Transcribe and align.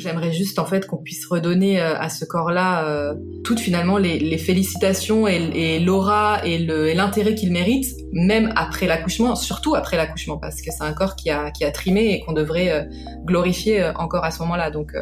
J'aimerais 0.00 0.32
juste 0.32 0.58
en 0.58 0.64
fait 0.64 0.86
qu'on 0.86 0.96
puisse 0.96 1.26
redonner 1.26 1.78
euh, 1.78 1.94
à 1.98 2.08
ce 2.08 2.24
corps-là 2.24 2.86
euh, 2.86 3.14
toutes 3.44 3.60
finalement 3.60 3.98
les, 3.98 4.38
félicitations 4.38 5.28
et, 5.28 5.78
l'aura 5.78 6.40
et 6.42 6.58
l'intérêt 6.94 7.34
qu'il 7.34 7.52
mérite, 7.52 7.86
même 8.10 8.50
après 8.56 8.86
l'accouchement, 8.86 9.36
surtout 9.36 9.74
après 9.74 9.98
l'accouchement, 9.98 10.38
parce 10.38 10.62
que 10.62 10.70
c'est 10.70 10.84
un 10.84 10.94
corps 10.94 11.16
qui 11.16 11.28
a, 11.28 11.50
qui 11.50 11.66
a 11.66 11.70
trimé 11.70 12.14
et 12.14 12.20
qu'on 12.20 12.32
devrait 12.32 12.70
euh, 12.70 12.84
glorifier 13.26 13.90
encore 13.96 14.24
à 14.24 14.30
ce 14.30 14.40
moment-là. 14.42 14.70
Donc, 14.70 14.94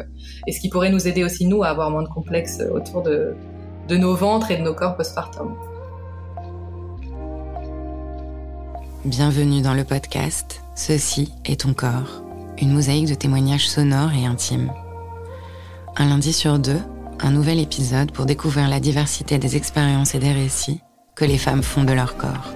et 0.47 0.51
ce 0.51 0.59
qui 0.59 0.67
pourrait 0.67 0.91
nous 0.91 1.07
aider 1.07 1.23
aussi 1.23 1.45
nous 1.45 1.63
à 1.63 1.67
avoir 1.67 1.89
moins 1.91 2.03
de 2.03 2.09
complexes 2.09 2.61
autour 2.73 3.01
de, 3.01 3.35
de 3.87 3.95
nos 3.95 4.15
ventres 4.15 4.51
et 4.51 4.57
de 4.57 4.63
nos 4.63 4.73
corps 4.73 4.97
postpartum. 4.97 5.55
Bienvenue 9.05 9.61
dans 9.61 9.73
le 9.73 9.85
podcast 9.85 10.61
Ceci 10.75 11.31
est 11.45 11.61
ton 11.61 11.73
corps, 11.73 12.21
une 12.61 12.73
mosaïque 12.73 13.07
de 13.07 13.15
témoignages 13.15 13.69
sonores 13.69 14.11
et 14.11 14.25
intimes. 14.25 14.73
Un 16.01 16.07
lundi 16.07 16.31
sur 16.31 16.59
deux, 16.59 16.79
un 17.19 17.31
nouvel 17.31 17.59
épisode 17.59 18.13
pour 18.13 18.25
découvrir 18.25 18.69
la 18.69 18.79
diversité 18.79 19.37
des 19.37 19.57
expériences 19.57 20.15
et 20.15 20.19
des 20.19 20.31
récits 20.31 20.79
que 21.13 21.25
les 21.25 21.37
femmes 21.37 21.61
font 21.61 21.83
de 21.83 21.91
leur 21.91 22.15
corps. 22.15 22.53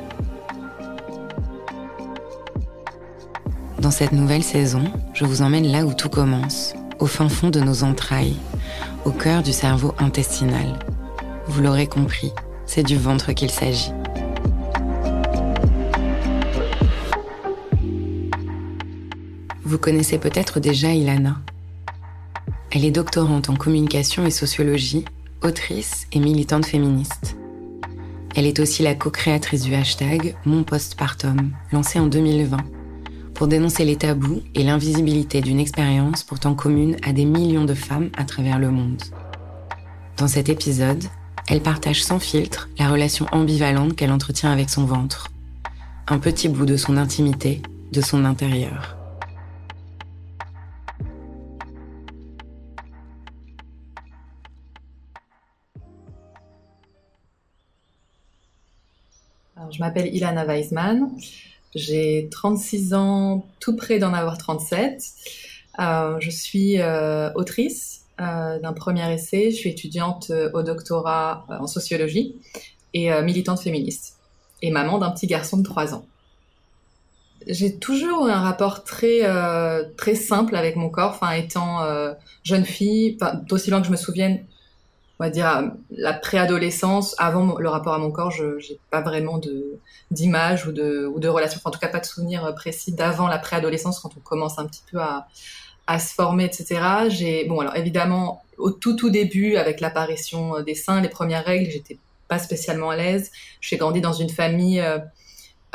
Dans 3.80 3.92
cette 3.92 4.14
nouvelle 4.14 4.44
saison, 4.44 4.86
je 5.14 5.26
vous 5.26 5.42
emmène 5.42 5.70
là 5.70 5.86
où 5.86 5.94
tout 5.94 6.08
commence, 6.08 6.74
au 7.00 7.06
fin 7.06 7.28
fond 7.28 7.50
de 7.50 7.60
nos 7.60 7.84
entrailles, 7.84 8.38
au 9.04 9.12
cœur 9.12 9.44
du 9.44 9.52
cerveau 9.52 9.94
intestinal. 10.00 10.80
Vous 11.48 11.62
l'aurez 11.62 11.88
compris, 11.88 12.32
c'est 12.66 12.84
du 12.84 12.96
ventre 12.96 13.34
qu'il 13.34 13.52
s'agit. 13.52 13.92
Vous 19.66 19.78
connaissez 19.78 20.18
peut-être 20.18 20.62
déjà 20.62 20.94
Ilana, 20.94 21.42
elle 22.74 22.86
est 22.86 22.92
doctorante 22.92 23.50
en 23.50 23.56
communication 23.56 24.26
et 24.26 24.32
sociologie, 24.32 25.06
autrice 25.44 26.08
et 26.12 26.20
militante 26.20 26.66
féministe. 26.66 27.38
Elle 28.36 28.48
est 28.48 28.60
aussi 28.60 28.82
la 28.82 28.96
co-créatrice 28.96 29.62
du 29.62 29.76
hashtag 29.76 30.36
Mon 30.44 30.64
Postpartum, 30.64 31.52
lancé 31.72 32.00
en 32.00 32.08
2020, 32.08 32.58
pour 33.36 33.48
dénoncer 33.48 33.86
les 33.86 33.96
tabous 33.96 34.42
et 34.56 34.64
l'invisibilité 34.64 35.42
d'une 35.42 35.60
expérience 35.60 36.24
pourtant 36.24 36.56
commune 36.56 36.98
à 37.04 37.14
des 37.14 37.26
millions 37.26 37.66
de 37.66 37.76
femmes 37.76 38.10
à 38.18 38.24
travers 38.24 38.58
le 38.58 38.72
monde. 38.72 39.04
Dans 40.18 40.28
cet 40.28 40.50
épisode, 40.50 41.04
elle 41.48 41.62
partage 41.62 42.04
sans 42.04 42.18
filtre 42.18 42.70
la 42.80 42.90
relation 42.90 43.28
ambivalente 43.32 43.96
qu'elle 43.96 44.12
entretient 44.12 44.52
avec 44.52 44.72
son 44.72 44.86
ventre, 44.86 45.30
un 46.08 46.18
petit 46.18 46.50
bout 46.50 46.66
de 46.66 46.78
son 46.78 46.98
intimité, 46.98 47.62
de 47.92 48.02
son 48.02 48.26
intérieur. 48.26 49.03
Je 59.74 59.80
m'appelle 59.80 60.14
Ilana 60.14 60.46
Weisman. 60.46 61.10
J'ai 61.76 62.28
36 62.32 62.94
ans, 62.94 63.46
tout 63.60 63.76
près 63.76 64.00
d'en 64.00 64.14
avoir 64.14 64.38
37. 64.38 65.04
Euh, 65.80 66.18
je 66.20 66.30
suis 66.30 66.80
euh, 66.80 67.32
autrice 67.34 68.06
euh, 68.22 68.60
d'un 68.60 68.74
premier 68.74 69.12
essai. 69.12 69.52
Je 69.52 69.56
suis 69.56 69.70
étudiante 69.70 70.32
au 70.54 70.62
doctorat 70.62 71.46
en 71.50 71.68
sociologie 71.68 72.36
et 72.94 73.10
militante 73.22 73.60
féministe. 73.60 74.18
Et 74.62 74.70
maman 74.70 75.00
d'un 75.00 75.12
petit 75.12 75.28
garçon 75.28 75.58
de 75.58 75.64
3 75.64 75.96
ans. 75.96 76.06
J'ai 77.48 77.78
toujours 77.78 78.28
eu 78.28 78.32
un 78.32 78.40
rapport 78.40 78.86
très 78.86 79.22
très 79.98 80.16
simple 80.16 80.56
avec 80.56 80.76
mon 80.76 80.90
corps. 80.90 81.18
Enfin, 81.22 81.32
étant 81.32 81.82
jeune 82.44 82.66
fille, 82.66 83.18
d'aussi 83.50 83.72
loin 83.72 83.82
que 83.82 83.88
je 83.88 83.92
me 83.92 83.98
souvienne, 83.98 84.46
on 85.20 85.24
va 85.26 85.30
dire 85.30 85.72
la 85.92 86.14
préadolescence, 86.14 87.16
avant 87.18 87.58
le 87.58 87.70
rapport 87.70 87.94
à 87.94 87.98
mon 87.98 88.12
corps, 88.12 88.32
je 88.32 88.46
n'ai 88.46 88.80
pas 88.90 89.02
vraiment 89.02 89.38
de 89.38 89.80
d'image 90.12 90.68
ou 90.68 90.72
de 90.72 91.06
ou 91.06 91.20
de 91.20 91.28
relation, 91.28 91.60
en 91.64 91.72
tout 91.72 91.80
cas 91.80 91.88
pas 91.88 92.00
de 92.00 92.06
souvenir 92.06 92.54
précis 92.56 92.92
d'avant 92.94 93.28
la 93.28 93.38
préadolescence 93.38 94.00
quand 94.00 94.12
on 94.18 94.20
commence 94.22 94.60
un 94.60 94.66
petit 94.66 94.84
peu 94.92 95.00
à 95.00 95.28
à 95.88 96.00
se 96.00 96.14
former, 96.14 96.46
etc. 96.46 96.82
J'ai 97.10 97.46
bon 97.46 97.60
alors 97.60 97.76
évidemment 97.76 98.44
au 98.58 98.72
tout 98.72 98.96
tout 98.96 99.10
début 99.10 99.56
avec 99.58 99.82
l'apparition 99.82 100.62
des 100.62 100.76
seins, 100.76 101.02
les 101.02 101.10
premières 101.10 101.46
règles, 101.46 101.70
j'étais 101.72 101.98
pas 102.28 102.40
spécialement 102.40 102.90
à 102.90 102.96
l'aise. 102.96 103.32
J'ai 103.62 103.78
grandi 103.78 104.02
dans 104.02 104.14
une 104.14 104.30
famille 104.30 104.80
euh, 104.80 105.00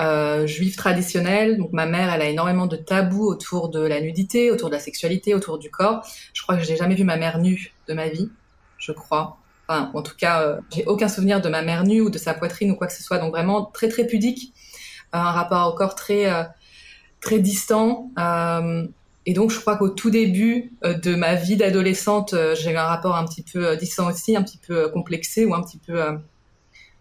euh, 0.01 0.47
juive 0.47 0.77
traditionnelle. 0.77 1.59
Donc 1.59 1.73
ma 1.73 1.87
mère, 1.87 2.13
elle 2.13 2.23
a 2.23 2.29
énormément 2.29 2.67
de 2.67 2.77
tabous 2.77 3.27
autour 3.27 3.69
de 3.69 3.81
la 3.81 4.01
nudité, 4.01 4.51
autour 4.51 4.69
de 4.69 4.75
la 4.75 4.81
sexualité, 4.81 5.35
autour 5.35 5.59
du 5.59 5.71
corps. 5.71 6.07
Je 6.33 6.43
crois 6.43 6.57
que 6.57 6.65
j'ai 6.65 6.77
jamais 6.77 6.95
vu 6.95 7.05
ma 7.05 7.17
mère 7.17 7.39
nue 7.39 7.73
de 7.89 7.95
ma 7.95 8.09
vie 8.09 8.31
je 8.79 8.93
crois. 8.93 9.39
Enfin, 9.69 9.91
en 9.93 10.03
tout 10.03 10.17
cas, 10.17 10.43
euh, 10.43 10.61
j'ai 10.75 10.85
aucun 10.87 11.09
souvenir 11.09 11.43
de 11.43 11.49
ma 11.49 11.63
mère 11.63 11.85
nue 11.85 12.01
ou 12.01 12.09
de 12.09 12.17
sa 12.17 12.33
poitrine 12.33 12.71
ou 12.71 12.75
quoi 12.75 12.87
que 12.87 12.93
ce 12.95 13.03
soit. 13.03 13.19
Donc 13.19 13.33
vraiment 13.33 13.67
très 13.67 13.89
très 13.89 14.07
pudique, 14.07 14.55
euh, 15.15 15.19
un 15.19 15.31
rapport 15.31 15.73
au 15.73 15.77
corps 15.77 15.95
très 15.95 16.33
euh, 16.33 16.45
très 17.21 17.39
distant. 17.39 18.11
et 19.27 19.35
donc 19.35 19.51
je 19.51 19.61
crois 19.61 19.77
qu'au 19.77 19.91
tout 19.91 20.11
début 20.11 20.73
de 20.83 21.15
ma 21.15 21.35
vie 21.35 21.57
d'adolescente, 21.57 22.35
j'ai 22.55 22.71
eu 22.71 22.77
un 22.77 22.85
rapport 22.85 23.17
un 23.17 23.25
petit 23.27 23.43
peu 23.43 23.77
distant 23.77 24.09
aussi, 24.09 24.37
un 24.37 24.43
petit 24.43 24.59
peu 24.59 24.89
complexé 24.89 25.45
ou 25.45 25.55
un 25.55 25.63
petit 25.63 25.79
peu 25.79 26.01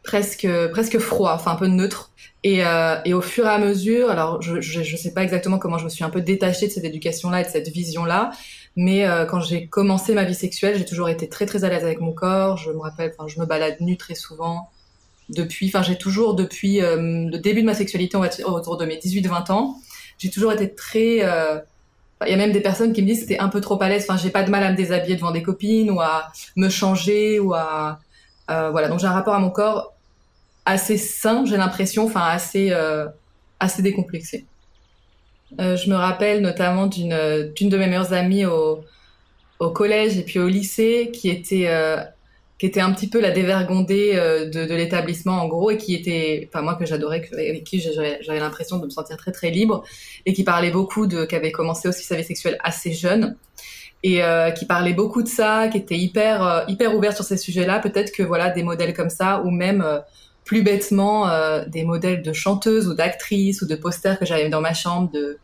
presque 0.03 0.47
presque 0.71 0.97
froid, 0.97 1.33
enfin 1.33 1.51
un 1.51 1.55
peu 1.55 1.67
neutre. 1.67 2.11
Et, 2.43 2.63
et 3.05 3.13
au 3.13 3.21
fur 3.21 3.45
et 3.45 3.49
à 3.49 3.59
mesure, 3.59 4.09
alors 4.09 4.41
je, 4.41 4.59
je, 4.59 4.81
je 4.81 4.97
sais 4.97 5.13
pas 5.13 5.23
exactement 5.23 5.59
comment 5.59 5.77
je 5.77 5.85
me 5.85 5.89
suis 5.89 6.03
un 6.03 6.09
peu 6.09 6.21
détachée 6.21 6.67
de 6.67 6.71
cette 6.71 6.83
éducation-là 6.83 7.41
et 7.41 7.43
de 7.45 7.49
cette 7.49 7.69
vision-là, 7.69 8.31
Mais 8.77 9.07
euh, 9.07 9.25
quand 9.25 9.41
j'ai 9.41 9.65
commencé 9.65 10.13
ma 10.13 10.23
vie 10.23 10.35
sexuelle, 10.35 10.77
j'ai 10.77 10.85
toujours 10.85 11.09
été 11.09 11.27
très 11.27 11.47
très 11.47 11.63
à 11.63 11.69
l'aise 11.69 11.83
avec 11.83 11.99
mon 11.99 12.13
corps. 12.13 12.57
Je 12.57 12.69
me 12.71 12.77
rappelle, 12.77 13.11
enfin, 13.17 13.27
je 13.27 13.39
me 13.39 13.45
balade 13.45 13.77
nue 13.81 13.97
très 13.97 14.13
souvent. 14.13 14.69
Depuis, 15.29 15.67
enfin, 15.67 15.81
j'ai 15.81 15.97
toujours 15.97 16.35
depuis 16.35 16.83
euh, 16.83 17.27
le 17.27 17.39
début 17.39 17.61
de 17.61 17.65
ma 17.65 17.73
sexualité, 17.73 18.17
on 18.17 18.19
va 18.21 18.27
dire 18.27 18.47
autour 18.47 18.77
de 18.77 18.85
mes 18.85 18.97
18-20 18.97 19.51
ans, 19.51 19.77
j'ai 20.19 20.29
toujours 20.29 20.53
été 20.53 20.73
très. 20.75 21.23
Euh, 21.23 21.59
il 22.23 22.29
y 22.29 22.33
a 22.33 22.37
même 22.37 22.51
des 22.51 22.61
personnes 22.61 22.93
qui 22.93 23.01
me 23.01 23.07
disent 23.07 23.21
que 23.21 23.27
c'était 23.27 23.39
un 23.39 23.49
peu 23.49 23.61
trop 23.61 23.81
à 23.81 23.89
l'aise. 23.89 24.05
Enfin, 24.07 24.17
j'ai 24.17 24.29
pas 24.29 24.43
de 24.43 24.51
mal 24.51 24.63
à 24.63 24.71
me 24.71 24.77
déshabiller 24.77 25.15
devant 25.15 25.31
des 25.31 25.41
copines 25.41 25.89
ou 25.89 25.99
à 25.99 26.31
me 26.55 26.69
changer 26.69 27.39
ou 27.39 27.55
à 27.55 27.99
voilà. 28.47 28.89
Donc 28.89 28.99
j'ai 28.99 29.07
un 29.07 29.11
rapport 29.11 29.33
à 29.33 29.39
mon 29.39 29.49
corps 29.49 29.93
assez 30.65 30.97
sain, 30.97 31.45
j'ai 31.45 31.57
l'impression, 31.57 32.05
enfin 32.05 32.25
assez 32.25 32.71
assez 33.59 33.81
décomplexé. 33.81 34.45
Euh, 35.59 35.75
je 35.77 35.89
me 35.89 35.95
rappelle 35.95 36.41
notamment 36.41 36.87
d'une 36.87 37.51
d'une 37.55 37.69
de 37.69 37.77
mes 37.77 37.87
meilleures 37.87 38.13
amies 38.13 38.45
au 38.45 38.83
au 39.59 39.69
collège 39.71 40.17
et 40.17 40.23
puis 40.23 40.39
au 40.39 40.47
lycée 40.47 41.09
qui 41.13 41.29
était 41.29 41.67
euh, 41.67 41.97
qui 42.59 42.65
était 42.65 42.81
un 42.81 42.91
petit 42.91 43.07
peu 43.07 43.21
la 43.21 43.31
dévergondée 43.31 44.13
euh, 44.15 44.49
de, 44.49 44.73
l'établissement 44.73 45.33
en 45.33 45.47
gros 45.47 45.69
et 45.69 45.77
qui 45.77 45.93
était 45.93 46.49
enfin 46.49 46.63
moi 46.63 46.75
que 46.75 46.85
j'adorais 46.85 47.27
avec 47.31 47.63
qui 47.63 47.79
j'avais 47.79 48.39
l'impression 48.39 48.77
de 48.77 48.85
me 48.85 48.89
sentir 48.89 49.15
très 49.17 49.31
très 49.31 49.51
libre 49.51 49.83
et 50.25 50.33
qui 50.33 50.43
parlait 50.43 50.71
beaucoup 50.71 51.07
de 51.07 51.25
qui 51.25 51.35
avait 51.35 51.51
commencé 51.51 51.87
aussi 51.87 52.03
sa 52.03 52.15
vie 52.15 52.23
sexuelle 52.23 52.57
assez 52.63 52.93
jeune 52.93 53.35
et 54.03 54.23
euh, 54.23 54.51
qui 54.51 54.65
parlait 54.65 54.93
beaucoup 54.93 55.23
de 55.23 55.27
ça 55.27 55.67
qui 55.67 55.77
était 55.77 55.97
hyper 55.97 56.43
euh, 56.43 56.61
hyper 56.67 56.95
ouvert 56.95 57.13
sur 57.13 57.25
ces 57.25 57.37
sujets-là. 57.37 57.79
Peut-être 57.79 58.11
que 58.11 58.23
voilà 58.23 58.49
des 58.49 58.63
modèles 58.63 58.93
comme 58.93 59.09
ça 59.09 59.41
ou 59.43 59.51
même 59.51 59.85
plus 60.47 60.63
bêtement 60.63 61.29
euh, 61.29 61.65
des 61.67 61.83
modèles 61.83 62.23
de 62.23 62.33
chanteuses 62.33 62.87
ou 62.87 62.95
d'actrices 62.95 63.61
ou 63.61 63.67
de 63.67 63.75
posters 63.75 64.17
que 64.17 64.25
j'avais 64.25 64.49
dans 64.49 64.61
ma 64.61 64.73
chambre 64.73 65.11
de 65.11 65.37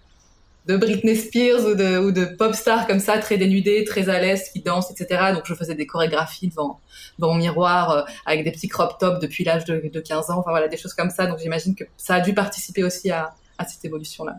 de 0.66 0.78
Britney 0.78 1.16
Spears 1.16 1.66
ou 1.66 1.76
de, 1.76 2.26
pop 2.38 2.54
stars 2.56 2.88
comme 2.88 3.00
ça, 3.00 3.18
très 3.18 3.38
dénudées, 3.38 3.84
très 3.84 4.10
à 4.10 4.20
l'aise, 4.20 4.50
qui 4.52 4.62
dansent, 4.62 4.92
etc. 4.92 5.34
Donc 5.34 5.44
je 5.46 5.54
faisais 5.54 5.76
des 5.76 5.86
chorégraphies 5.86 6.48
devant, 6.48 6.80
devant 7.20 7.34
mon 7.34 7.40
miroir 7.40 7.92
euh, 7.92 8.02
avec 8.26 8.46
des 8.46 8.52
petits 8.52 8.70
crop 8.70 8.98
tops 8.98 9.20
depuis 9.20 9.44
l'âge 9.44 9.66
de, 9.66 9.90
de 9.94 10.00
15 10.00 10.30
ans, 10.30 10.40
enfin 10.40 10.52
voilà, 10.52 10.70
des 10.70 10.78
choses 10.78 10.94
comme 10.94 11.10
ça. 11.10 11.26
Donc 11.26 11.40
j'imagine 11.40 11.76
que 11.76 11.84
ça 11.98 12.16
a 12.16 12.22
dû 12.22 12.34
participer 12.34 12.84
aussi 12.84 13.12
à, 13.12 13.34
cette 13.68 13.84
évolution-là. 13.86 14.36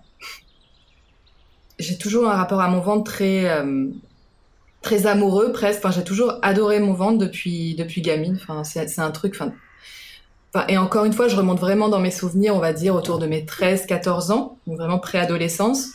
J'ai 1.79 1.97
toujours 1.97 2.29
un 2.29 2.35
rapport 2.35 2.61
à 2.61 2.69
mon 2.69 2.81
ventre 2.81 3.05
très, 3.05 3.51
euh, 3.51 3.89
très 4.83 5.07
amoureux 5.07 5.53
presque. 5.53 5.79
Enfin, 5.79 5.91
j'ai 5.91 6.05
toujours 6.05 6.39
adoré 6.43 6.79
mon 6.79 6.93
ventre 6.93 7.19
depuis, 7.19 7.75
depuis 7.75 8.01
gamine. 8.01 8.39
Enfin, 8.41 8.65
c'est 8.65 8.99
un 8.99 9.11
truc, 9.11 9.35
et 10.69 10.79
encore 10.79 11.05
une 11.05 11.13
fois, 11.13 11.29
je 11.29 11.37
remonte 11.37 11.59
vraiment 11.59 11.89
dans 11.89 11.99
mes 11.99 12.11
souvenirs, 12.11 12.55
on 12.55 12.61
va 12.61 12.73
dire, 12.73 12.95
autour 12.95 13.19
de 13.19 13.27
mes 13.27 13.45
13, 13.45 13.87
14 13.87 14.31
ans, 14.31 14.59
vraiment 14.67 14.99
préadolescence. 14.99 15.89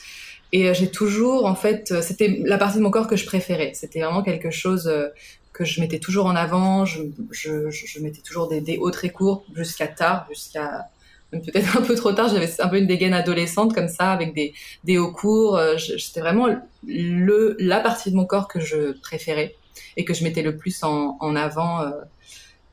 Et 0.52 0.68
euh, 0.68 0.74
j'ai 0.74 0.90
toujours, 0.90 1.46
en 1.46 1.56
fait, 1.56 1.92
euh, 1.92 2.02
c'était 2.02 2.42
la 2.44 2.58
partie 2.58 2.78
de 2.78 2.84
mon 2.84 2.92
corps 2.92 3.08
que 3.08 3.16
je 3.16 3.26
préférais. 3.26 3.72
C'était 3.74 4.02
vraiment 4.02 4.24
quelque 4.24 4.52
chose 4.52 4.88
euh, 4.88 5.08
que 5.54 5.64
je 5.64 5.80
mettais 5.80 6.00
toujours 6.00 6.26
en 6.26 6.36
avant. 6.36 6.86
Je, 6.86 7.04
je, 7.32 7.70
je 7.70 8.00
mettais 8.00 8.22
toujours 8.22 8.50
des, 8.50 8.78
hauts 8.78 8.92
très 8.92 9.10
courts 9.10 9.46
jusqu'à 9.54 9.88
tard, 9.88 10.26
jusqu'à 10.30 10.88
peut-être 11.32 11.78
un 11.78 11.82
peu 11.82 11.96
trop 11.96 12.12
tard. 12.12 12.30
J'avais 12.30 12.50
un 12.60 12.68
peu 12.68 12.80
une 12.80 12.88
dégaine 12.88 13.14
adolescente 13.14 13.74
comme 13.74 13.88
ça, 13.88 14.12
avec 14.12 14.34
des, 14.34 14.98
hauts 14.98 15.12
courts. 15.12 15.60
C'était 15.78 16.22
vraiment 16.22 16.48
le, 16.86 17.56
la 17.60 17.80
partie 17.80 18.12
de 18.12 18.16
mon 18.16 18.26
corps 18.26 18.48
que 18.48 18.60
je 18.60 19.00
préférais 19.02 19.56
et 19.96 20.04
que 20.04 20.14
je 20.14 20.24
mettais 20.24 20.42
le 20.42 20.58
plus 20.58 20.84
en 20.84 21.36
avant. 21.36 21.86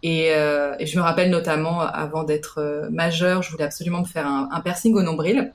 Et, 0.03 0.33
euh, 0.33 0.75
je 0.85 0.97
me 0.99 1.03
rappelle 1.03 1.31
notamment, 1.31 1.81
avant 1.81 2.25
d'être 2.25 2.59
euh, 2.59 2.89
majeure, 2.91 3.43
je 3.43 3.51
voulais 3.51 3.65
absolument 3.65 4.01
me 4.01 4.07
faire 4.07 4.27
un, 4.27 4.49
un 4.53 4.61
piercing 4.61 4.95
au 4.95 5.03
nombril. 5.03 5.53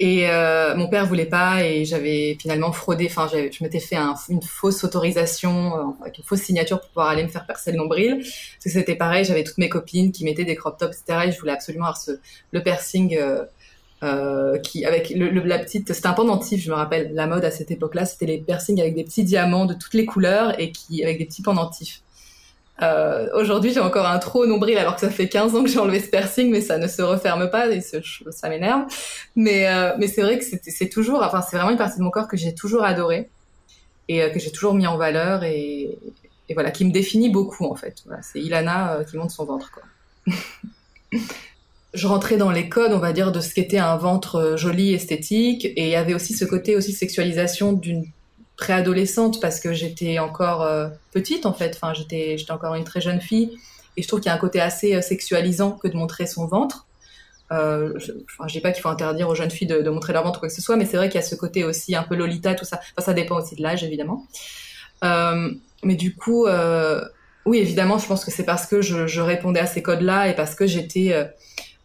Et 0.00 0.28
euh, 0.28 0.74
mon 0.74 0.88
père 0.88 1.06
voulait 1.06 1.24
pas 1.26 1.64
et 1.64 1.84
j'avais 1.84 2.36
finalement 2.40 2.72
fraudé. 2.72 3.06
Enfin, 3.08 3.28
je 3.28 3.62
m'étais 3.62 3.78
fait 3.78 3.96
un, 3.96 4.14
une 4.28 4.42
fausse 4.42 4.82
autorisation, 4.82 5.78
euh, 5.78 5.82
avec 6.02 6.18
une 6.18 6.24
fausse 6.24 6.40
signature 6.40 6.80
pour 6.80 6.88
pouvoir 6.88 7.08
aller 7.08 7.22
me 7.22 7.28
faire 7.28 7.46
percer 7.46 7.70
le 7.70 7.78
nombril. 7.78 8.16
Parce 8.18 8.64
que 8.64 8.70
c'était 8.70 8.96
pareil, 8.96 9.24
j'avais 9.24 9.44
toutes 9.44 9.58
mes 9.58 9.68
copines 9.68 10.10
qui 10.10 10.24
mettaient 10.24 10.44
des 10.44 10.56
crop 10.56 10.78
tops, 10.78 10.98
etc. 10.98 11.26
Et 11.28 11.32
je 11.32 11.38
voulais 11.38 11.52
absolument 11.52 11.84
avoir 11.84 11.98
ce, 11.98 12.12
le 12.50 12.62
piercing 12.62 13.16
euh, 13.16 13.44
euh, 14.02 14.58
qui 14.58 14.84
avec 14.84 15.10
le, 15.10 15.30
le, 15.30 15.40
la 15.44 15.60
petite. 15.60 15.92
C'était 15.92 16.08
un 16.08 16.12
pendentif, 16.12 16.60
je 16.60 16.70
me 16.70 16.76
rappelle. 16.76 17.14
La 17.14 17.28
mode 17.28 17.44
à 17.44 17.52
cette 17.52 17.70
époque-là, 17.70 18.04
c'était 18.04 18.26
les 18.26 18.38
piercings 18.38 18.80
avec 18.80 18.96
des 18.96 19.04
petits 19.04 19.24
diamants 19.24 19.66
de 19.66 19.74
toutes 19.74 19.94
les 19.94 20.06
couleurs 20.06 20.58
et 20.60 20.72
qui 20.72 21.04
avec 21.04 21.18
des 21.18 21.24
petits 21.26 21.42
pendentifs. 21.42 22.03
Euh, 22.82 23.28
Aujourd'hui, 23.34 23.72
j'ai 23.72 23.80
encore 23.80 24.06
un 24.06 24.18
trop 24.18 24.46
nombril 24.46 24.76
alors 24.78 24.94
que 24.94 25.00
ça 25.00 25.10
fait 25.10 25.28
15 25.28 25.54
ans 25.54 25.62
que 25.62 25.70
j'ai 25.70 25.78
enlevé 25.78 26.00
ce 26.00 26.08
piercing, 26.08 26.50
mais 26.50 26.60
ça 26.60 26.78
ne 26.78 26.88
se 26.88 27.02
referme 27.02 27.50
pas 27.50 27.68
et 27.68 27.80
ça 27.80 28.48
m'énerve. 28.48 28.84
Mais, 29.36 29.68
euh, 29.68 29.92
mais 29.98 30.08
c'est 30.08 30.22
vrai 30.22 30.38
que 30.38 30.44
c'est 30.44 30.88
toujours, 30.88 31.22
enfin, 31.22 31.42
c'est 31.42 31.56
vraiment 31.56 31.70
une 31.70 31.78
partie 31.78 31.98
de 31.98 32.04
mon 32.04 32.10
corps 32.10 32.28
que 32.28 32.36
j'ai 32.36 32.54
toujours 32.54 32.84
adoré 32.84 33.28
et 34.08 34.22
euh, 34.22 34.30
que 34.30 34.40
j'ai 34.40 34.50
toujours 34.50 34.74
mis 34.74 34.86
en 34.86 34.96
valeur 34.96 35.44
et, 35.44 35.96
voilà, 36.52 36.70
qui 36.70 36.84
me 36.84 36.90
définit 36.90 37.30
beaucoup 37.30 37.64
en 37.64 37.74
fait. 37.74 38.04
C'est 38.22 38.40
Ilana 38.40 38.98
qui 39.08 39.16
monte 39.16 39.30
son 39.30 39.44
ventre, 39.44 39.70
quoi. 39.72 39.82
je 41.94 42.06
rentrais 42.06 42.36
dans 42.36 42.50
les 42.50 42.68
codes, 42.68 42.92
on 42.92 42.98
va 42.98 43.12
dire, 43.12 43.32
de 43.32 43.40
ce 43.40 43.54
qu'était 43.54 43.78
un 43.78 43.96
ventre 43.96 44.54
joli, 44.56 44.92
esthétique, 44.92 45.64
et 45.64 45.84
il 45.84 45.88
y 45.88 45.96
avait 45.96 46.12
aussi 46.12 46.34
ce 46.34 46.44
côté 46.44 46.76
aussi 46.76 46.92
sexualisation 46.92 47.72
d'une 47.72 48.04
préadolescente 48.56 49.40
parce 49.40 49.60
que 49.60 49.72
j'étais 49.72 50.18
encore 50.18 50.62
euh, 50.62 50.88
petite 51.12 51.46
en 51.46 51.52
fait. 51.52 51.72
Enfin, 51.74 51.92
j'étais 51.92 52.38
j'étais 52.38 52.52
encore 52.52 52.74
une 52.74 52.84
très 52.84 53.00
jeune 53.00 53.20
fille 53.20 53.58
et 53.96 54.02
je 54.02 54.08
trouve 54.08 54.20
qu'il 54.20 54.28
y 54.28 54.32
a 54.32 54.34
un 54.34 54.38
côté 54.38 54.60
assez 54.60 54.94
euh, 54.94 55.02
sexualisant 55.02 55.72
que 55.72 55.88
de 55.88 55.96
montrer 55.96 56.26
son 56.26 56.46
ventre. 56.46 56.86
Euh, 57.52 57.92
je, 57.96 58.12
enfin, 58.24 58.48
je 58.48 58.54
dis 58.54 58.60
pas 58.60 58.72
qu'il 58.72 58.82
faut 58.82 58.88
interdire 58.88 59.28
aux 59.28 59.34
jeunes 59.34 59.50
filles 59.50 59.68
de, 59.68 59.88
montrer 59.90 60.12
leur 60.12 60.24
ventre 60.24 60.38
ou 60.38 60.40
quoi 60.40 60.48
que 60.48 60.54
ce 60.54 60.62
soit, 60.62 60.76
mais 60.76 60.86
c'est 60.86 60.96
vrai 60.96 61.08
qu'il 61.08 61.20
y 61.20 61.24
a 61.24 61.26
ce 61.26 61.34
côté 61.34 61.62
aussi 61.64 61.94
un 61.94 62.02
peu 62.02 62.14
lolita, 62.14 62.54
tout 62.54 62.64
ça. 62.64 62.80
Enfin, 62.96 63.06
ça 63.06 63.12
dépend 63.12 63.38
aussi 63.40 63.54
de 63.54 63.62
l'âge 63.62 63.84
évidemment. 63.84 64.26
Mais 65.02 65.96
du 65.96 66.16
coup, 66.16 66.46
oui, 67.44 67.58
évidemment, 67.58 67.98
je 67.98 68.06
pense 68.06 68.24
que 68.24 68.30
c'est 68.30 68.44
parce 68.44 68.66
que 68.66 68.80
je, 68.80 69.06
je, 69.06 69.20
répondais 69.20 69.60
à 69.60 69.66
ces 69.66 69.82
codes-là 69.82 70.28
et 70.28 70.34
parce 70.34 70.54
que 70.54 70.66
j'étais 70.66 71.30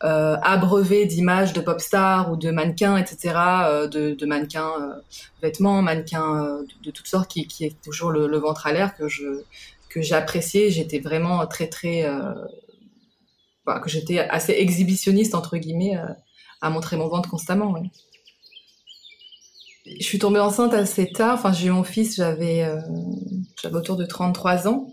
euh, 0.04 0.30
euh, 0.30 0.38
abreuvé 0.42 1.06
d'images 1.06 1.54
de 1.54 1.62
pop 1.62 1.80
stars 1.80 2.32
ou 2.32 2.38
de 2.38 2.52
mannequins, 2.52 2.98
etc., 2.98 3.36
euh, 3.36 3.88
de, 3.88 4.14
de, 4.14 4.26
mannequins 4.26 4.72
euh, 4.80 5.02
vêtements, 5.42 5.82
mannequins 5.82 6.46
euh, 6.46 6.62
de, 6.62 6.86
de, 6.86 6.92
toutes 6.92 7.08
sortes 7.08 7.30
qui, 7.30 7.48
qui 7.48 7.66
est 7.66 7.82
toujours 7.82 8.12
le, 8.12 8.28
le 8.28 8.38
ventre 8.38 8.68
à 8.68 8.74
l'air 8.74 8.96
que 8.96 9.08
je 9.08 9.44
que 9.90 10.02
j'appréciais. 10.02 10.70
J'étais 10.70 11.00
vraiment 11.00 11.46
très 11.48 11.68
très 11.68 12.08
bah, 13.66 13.80
que 13.80 13.90
j'étais 13.90 14.20
assez 14.20 14.54
exhibitionniste 14.54 15.34
entre 15.34 15.58
guillemets 15.58 15.98
à 16.62 16.70
montrer 16.70 16.96
mon 16.96 17.08
ventre 17.08 17.30
constamment. 17.30 17.74
Je 19.86 20.04
suis 20.04 20.20
tombée 20.20 20.40
enceinte 20.40 20.76
assez 20.76 21.12
tard. 21.12 21.34
Enfin, 21.40 21.52
j'ai 21.52 21.68
eu 21.68 21.72
mon 21.72 21.84
fils, 21.84 22.18
j'avais 22.18 22.68
j'avais 23.60 23.76
autour 23.76 23.98
de 23.98 24.06
33 24.06 24.68
ans 24.68 24.88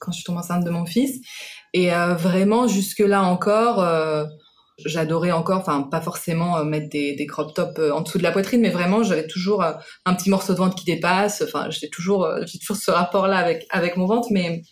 quand 0.00 0.10
je 0.10 0.16
suis 0.16 0.24
tombée 0.24 0.40
enceinte 0.40 0.64
de 0.64 0.70
mon 0.70 0.84
fils. 0.84 1.20
Et 1.74 1.94
euh, 1.94 2.14
vraiment, 2.14 2.68
jusque-là 2.68 3.22
encore, 3.22 3.80
euh, 3.80 4.24
j'adorais 4.84 5.32
encore, 5.32 5.58
enfin 5.58 5.82
pas 5.82 6.00
forcément 6.00 6.58
euh, 6.58 6.64
mettre 6.64 6.88
des, 6.90 7.14
des 7.14 7.26
crop 7.26 7.54
tops 7.54 7.78
euh, 7.78 7.92
en 7.92 8.00
dessous 8.00 8.18
de 8.18 8.22
la 8.22 8.32
poitrine, 8.32 8.60
mais 8.60 8.70
vraiment 8.70 9.02
j'avais 9.02 9.26
toujours 9.26 9.62
euh, 9.62 9.72
un 10.06 10.14
petit 10.14 10.30
morceau 10.30 10.52
de 10.52 10.58
ventre 10.58 10.74
qui 10.76 10.84
dépasse. 10.84 11.42
Enfin, 11.46 11.68
j'ai 11.70 11.88
toujours, 11.88 12.28
j'ai 12.46 12.58
toujours 12.58 12.76
ce 12.76 12.90
rapport-là 12.90 13.36
avec 13.36 13.66
avec 13.70 13.96
mon 13.96 14.06
ventre, 14.06 14.28
mais 14.30 14.62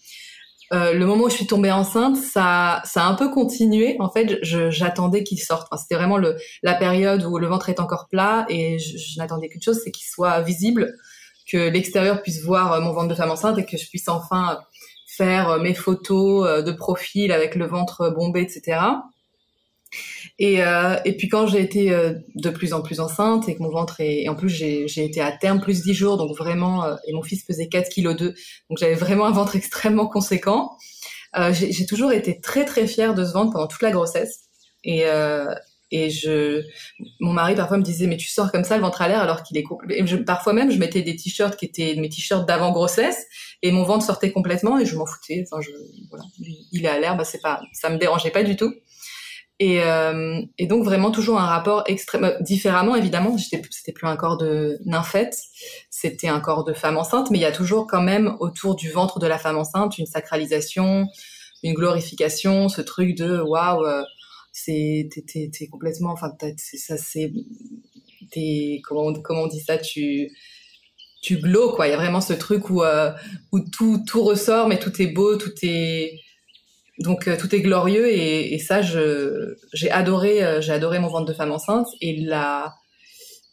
le 0.73 1.05
moment 1.05 1.25
où 1.25 1.29
je 1.29 1.35
suis 1.35 1.49
tombée 1.49 1.73
enceinte, 1.73 2.17
ça, 2.17 2.81
ça 2.85 3.05
a 3.05 3.09
un 3.09 3.15
peu 3.15 3.29
continué. 3.29 3.97
En 3.99 4.09
fait, 4.09 4.39
j'attendais 4.43 5.25
qu'il 5.25 5.41
sorte. 5.41 5.67
Enfin, 5.69 5.83
C'était 5.83 5.97
vraiment 5.97 6.17
le, 6.17 6.37
la 6.63 6.75
période 6.75 7.25
où 7.25 7.39
le 7.39 7.49
ventre 7.49 7.71
est 7.71 7.81
encore 7.81 8.07
plat 8.09 8.47
et 8.49 8.79
je, 8.79 8.97
je 8.97 9.19
n'attendais 9.19 9.49
qu'une 9.49 9.63
chose, 9.63 9.81
c'est 9.83 9.91
qu'il 9.91 10.07
soit 10.07 10.41
visible, 10.43 10.95
que 11.51 11.57
l'extérieur 11.57 12.23
puisse 12.23 12.43
voir 12.45 12.81
mon 12.81 12.93
ventre 12.93 13.09
de 13.09 13.17
femme 13.17 13.33
enceinte 13.33 13.59
et 13.59 13.65
que 13.65 13.77
je 13.77 13.89
puisse 13.89 14.09
enfin 14.09 14.61
faire 15.17 15.51
euh, 15.51 15.61
mes 15.61 15.75
photos 15.75 16.47
euh, 16.47 16.63
de 16.63 16.73
profil 16.73 17.33
avec 17.33 17.55
le 17.55 17.67
ventre 17.67 18.11
bombé, 18.11 18.43
etc. 18.43 18.79
Et, 20.39 20.63
euh, 20.65 20.97
et 21.05 21.17
puis 21.17 21.29
quand 21.29 21.47
j'ai 21.47 21.61
été 21.61 21.93
euh, 21.93 22.15
de 22.35 22.51
plus 22.51 22.73
en 22.73 22.83
plus 22.83 23.01
enceinte 23.01 23.49
et 23.49 23.57
que 23.57 23.63
mon 23.63 23.71
ventre 23.71 24.01
est, 24.01 24.23
et 24.23 24.29
en 24.29 24.35
plus 24.35 24.49
j'ai, 24.49 24.87
été 25.05 25.21
à 25.21 25.33
terme 25.33 25.61
plus 25.61 25.83
10 25.83 25.95
jours, 25.95 26.17
donc 26.17 26.37
vraiment, 26.37 26.85
euh, 26.85 26.97
et 27.07 27.13
mon 27.13 27.23
fils 27.23 27.45
pesait 27.45 27.69
4 27.69 27.93
kg 27.93 28.17
2, 28.17 28.29
donc 28.29 28.79
j'avais 28.79 28.95
vraiment 28.95 29.27
un 29.27 29.33
ventre 29.33 29.57
extrêmement 29.57 30.07
conséquent. 30.07 30.77
J'ai, 31.53 31.87
toujours 31.87 32.11
été 32.11 32.41
très 32.41 32.65
très 32.65 32.89
fière 32.89 33.15
de 33.15 33.25
ce 33.25 33.33
ventre 33.33 33.53
pendant 33.53 33.69
toute 33.69 33.83
la 33.83 33.93
grossesse. 33.93 34.41
Et 35.91 36.11
je, 36.11 36.63
mon 37.19 37.33
mari 37.33 37.55
parfois 37.55 37.77
me 37.77 37.83
disait 37.83 38.07
mais 38.07 38.17
tu 38.17 38.29
sors 38.29 38.53
comme 38.53 38.65
ça 38.65 38.77
le 38.77 38.83
ventre 38.83 39.03
à 39.03 39.09
l'air 39.09 39.21
alors 39.21 39.43
qu'il 39.43 39.57
est 39.57 39.63
complet. 39.63 40.05
Parfois 40.25 40.53
même 40.53 40.71
je 40.71 40.79
mettais 40.79 41.03
des 41.03 41.17
t-shirts 41.17 41.57
qui 41.57 41.65
étaient 41.65 41.97
mes 41.97 42.09
t-shirts 42.09 42.47
d'avant 42.47 42.71
grossesse 42.71 43.27
et 43.63 43.73
mon 43.73 43.83
ventre 43.85 44.05
sortait 44.05 44.33
complètement 44.33 44.79
et 44.79 44.87
je 44.87 44.97
m'en 44.97 45.07
foutais. 45.07 45.45
Enfin 45.45 45.61
je, 45.61 45.71
voilà, 46.11 46.25
il 46.73 46.85
est 46.85 46.89
à 46.89 46.99
l'air, 46.99 47.17
bah 47.17 47.25
c'est 47.25 47.41
pas, 47.41 47.61
ça 47.73 47.91
me 47.91 47.99
dérangeait 47.99 48.31
pas 48.31 48.43
du 48.43 48.57
tout. 48.57 48.73
Et, 49.63 49.83
euh, 49.83 50.41
et 50.57 50.67
donc 50.67 50.85
vraiment 50.85 51.11
toujours 51.11 51.39
un 51.39 51.45
rapport 51.45 51.85
extrême, 51.87 52.25
euh, 52.25 52.41
différemment 52.41 52.97
évidemment. 52.97 53.37
C'était 53.37 53.93
plus 53.93 54.07
un 54.07 54.17
corps 54.17 54.39
de 54.39 54.79
nymphette, 54.87 55.37
c'était 55.91 56.29
un 56.29 56.41
corps 56.41 56.65
de 56.65 56.73
femme 56.73 56.97
enceinte, 56.97 57.31
mais 57.31 57.37
il 57.37 57.43
y 57.43 57.47
a 57.47 57.53
toujours 57.53 57.87
quand 57.87 58.01
même 58.01 58.37
autour 58.41 58.75
du 58.75 58.91
ventre 58.91 59.19
de 59.19 59.27
la 59.27 59.39
femme 59.39 59.59
enceinte 59.59 59.99
une 59.99 60.07
sacralisation, 60.07 61.07
une 61.63 61.75
glorification, 61.75 62.71
ce 62.71 62.81
truc 62.81 63.15
de 63.15 63.39
waouh. 63.41 63.85
Euh, 64.69 65.09
c'est 65.09 65.09
t'es, 65.53 65.67
complètement 65.69 66.13
enfin 66.13 66.33
ça 66.57 66.97
c'est 66.97 67.33
comment 68.85 69.13
comment 69.23 69.43
on 69.43 69.47
dit 69.47 69.61
ça 69.61 69.79
tu 69.79 70.31
tu 71.23 71.39
quoi. 71.75 71.87
Il 71.87 71.91
y 71.91 71.93
a 71.93 71.97
vraiment 71.97 72.21
ce 72.21 72.33
truc 72.33 72.71
où 72.71 72.83
où 73.53 73.61
tout 73.61 74.03
tout 74.07 74.23
ressort, 74.23 74.69
mais 74.69 74.79
tout 74.79 75.01
est 75.03 75.09
beau, 75.09 75.37
tout 75.37 75.53
est 75.63 76.21
donc 76.99 77.29
tout 77.39 77.55
est 77.55 77.61
glorieux. 77.61 78.09
Et, 78.11 78.59
ça 78.59 78.81
j'ai 78.83 79.91
adoré 79.91 80.61
j'ai 80.63 80.73
adoré 80.73 80.99
mon 80.99 81.09
ventre 81.09 81.27
de 81.27 81.35
femme 81.35 81.53
enceinte. 81.53 81.89
Et 82.01 82.17
la 82.21 82.75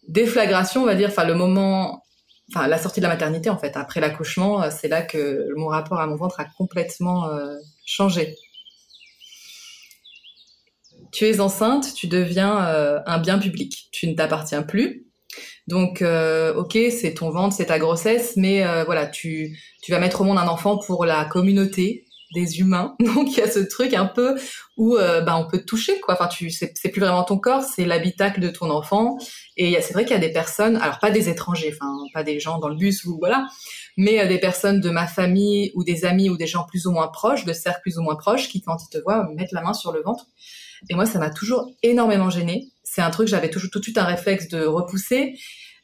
déflagration 0.08 0.84
on 0.84 0.86
va 0.86 0.96
dire 0.96 1.10
enfin 1.10 1.25
le 1.25 1.36
moment 1.36 2.04
enfin 2.50 2.68
la 2.68 2.77
sortie 2.77 3.00
de 3.00 3.06
la 3.06 3.12
maternité 3.12 3.50
en 3.50 3.58
fait 3.58 3.75
après 3.75 4.00
l'accouchement 4.00 4.63
euh, 4.63 4.70
c'est 4.72 4.88
là 4.88 5.01
que 5.01 5.48
mon 5.56 5.68
rapport 5.68 6.00
à 6.00 6.08
mon 6.08 6.16
ventre 6.16 6.39
a 6.39 6.46
complètement 6.46 7.30
euh, 7.30 7.56
changé 7.86 8.36
tu 11.12 11.26
es 11.26 11.40
enceinte 11.40 11.94
tu 11.94 12.08
deviens 12.08 12.66
euh, 12.68 13.00
un 13.06 13.20
bien 13.20 13.40
public 13.40 13.90
tu 13.92 14.08
ne 14.08 14.16
t'appartiens 14.16 14.64
plus 14.64 15.06
donc 15.68 16.02
ok 16.02 16.78
c'est 16.90 17.14
ton 17.16 17.30
ventre 17.30 17.56
c'est 17.56 17.66
ta 17.66 17.78
grossesse 17.78 18.34
mais 18.38 18.64
voilà 18.86 19.06
tu 19.06 19.60
tu 19.84 19.92
vas 19.92 20.00
mettre 20.00 20.22
au 20.22 20.24
monde 20.24 20.38
un 20.38 20.48
enfant 20.48 20.78
pour 20.78 21.06
la 21.06 21.26
communauté 21.26 22.08
des 22.34 22.60
humains. 22.60 22.96
Donc 23.16 23.32
il 23.32 23.38
y 23.38 23.42
a 23.42 23.50
ce 23.50 23.60
truc 23.60 23.94
un 23.94 24.06
peu 24.06 24.36
où 24.76 24.96
euh, 24.96 25.22
bah, 25.22 25.38
on 25.38 25.48
peut 25.50 25.60
te 25.60 25.66
toucher 25.66 26.00
quoi. 26.00 26.16
Enfin 26.16 26.30
c'est, 26.50 26.92
plus 26.92 27.00
vraiment 27.02 27.24
ton 27.24 27.38
corps, 27.38 27.64
c'est 27.64 27.86
l'habitacle 27.86 28.40
de 28.42 28.50
ton 28.50 28.70
enfant. 28.70 29.18
Et 29.56 29.80
c'est 29.82 29.94
vrai 29.94 30.04
qu'il 30.04 30.14
y 30.14 30.18
a 30.18 30.22
des 30.22 30.32
personnes, 30.32 30.78
alors 30.78 31.00
pas 31.00 31.12
des 31.12 31.30
étrangers, 31.30 31.74
enfin 31.74 31.92
pas 32.14 32.24
des 32.24 32.40
gens 32.40 32.60
dans 32.60 32.70
le 32.70 32.76
bus 32.76 33.06
ou 33.06 33.18
voilà, 33.20 33.48
mais 33.98 34.20
euh, 34.20 34.28
des 34.28 34.40
personnes 34.40 34.82
de 34.82 34.90
ma 34.90 35.08
famille 35.08 35.72
ou 35.76 35.84
des 35.84 36.06
amis 36.06 36.30
ou 36.30 36.38
des 36.38 36.48
gens 36.48 36.66
plus 36.66 36.86
ou 36.86 36.92
moins 36.92 37.08
proches, 37.08 37.46
de 37.46 37.54
cercles 37.54 37.82
plus 37.82 37.98
ou 37.98 38.02
moins 38.02 38.16
proches, 38.16 38.50
qui 38.50 38.62
quand 38.62 38.78
ils 38.84 38.90
te 38.90 39.02
voient 39.02 39.28
mettent 39.36 39.52
la 39.52 39.62
main 39.62 39.74
sur 39.74 39.92
le 39.92 40.02
ventre. 40.02 40.26
Et 40.89 40.96
moi 40.96 41.05
ça 41.05 41.19
m'a 41.19 41.29
toujours 41.29 41.72
énormément 41.84 42.29
gênée. 42.29 42.72
C'est 42.84 43.01
un 43.01 43.10
truc 43.10 43.27
j'avais 43.27 43.50
toujours 43.50 43.69
tout 43.72 43.79
de 43.79 43.84
suite 43.84 43.98
un 43.98 44.05
réflexe 44.05 44.48
de 44.48 44.65
repousser 44.65 45.36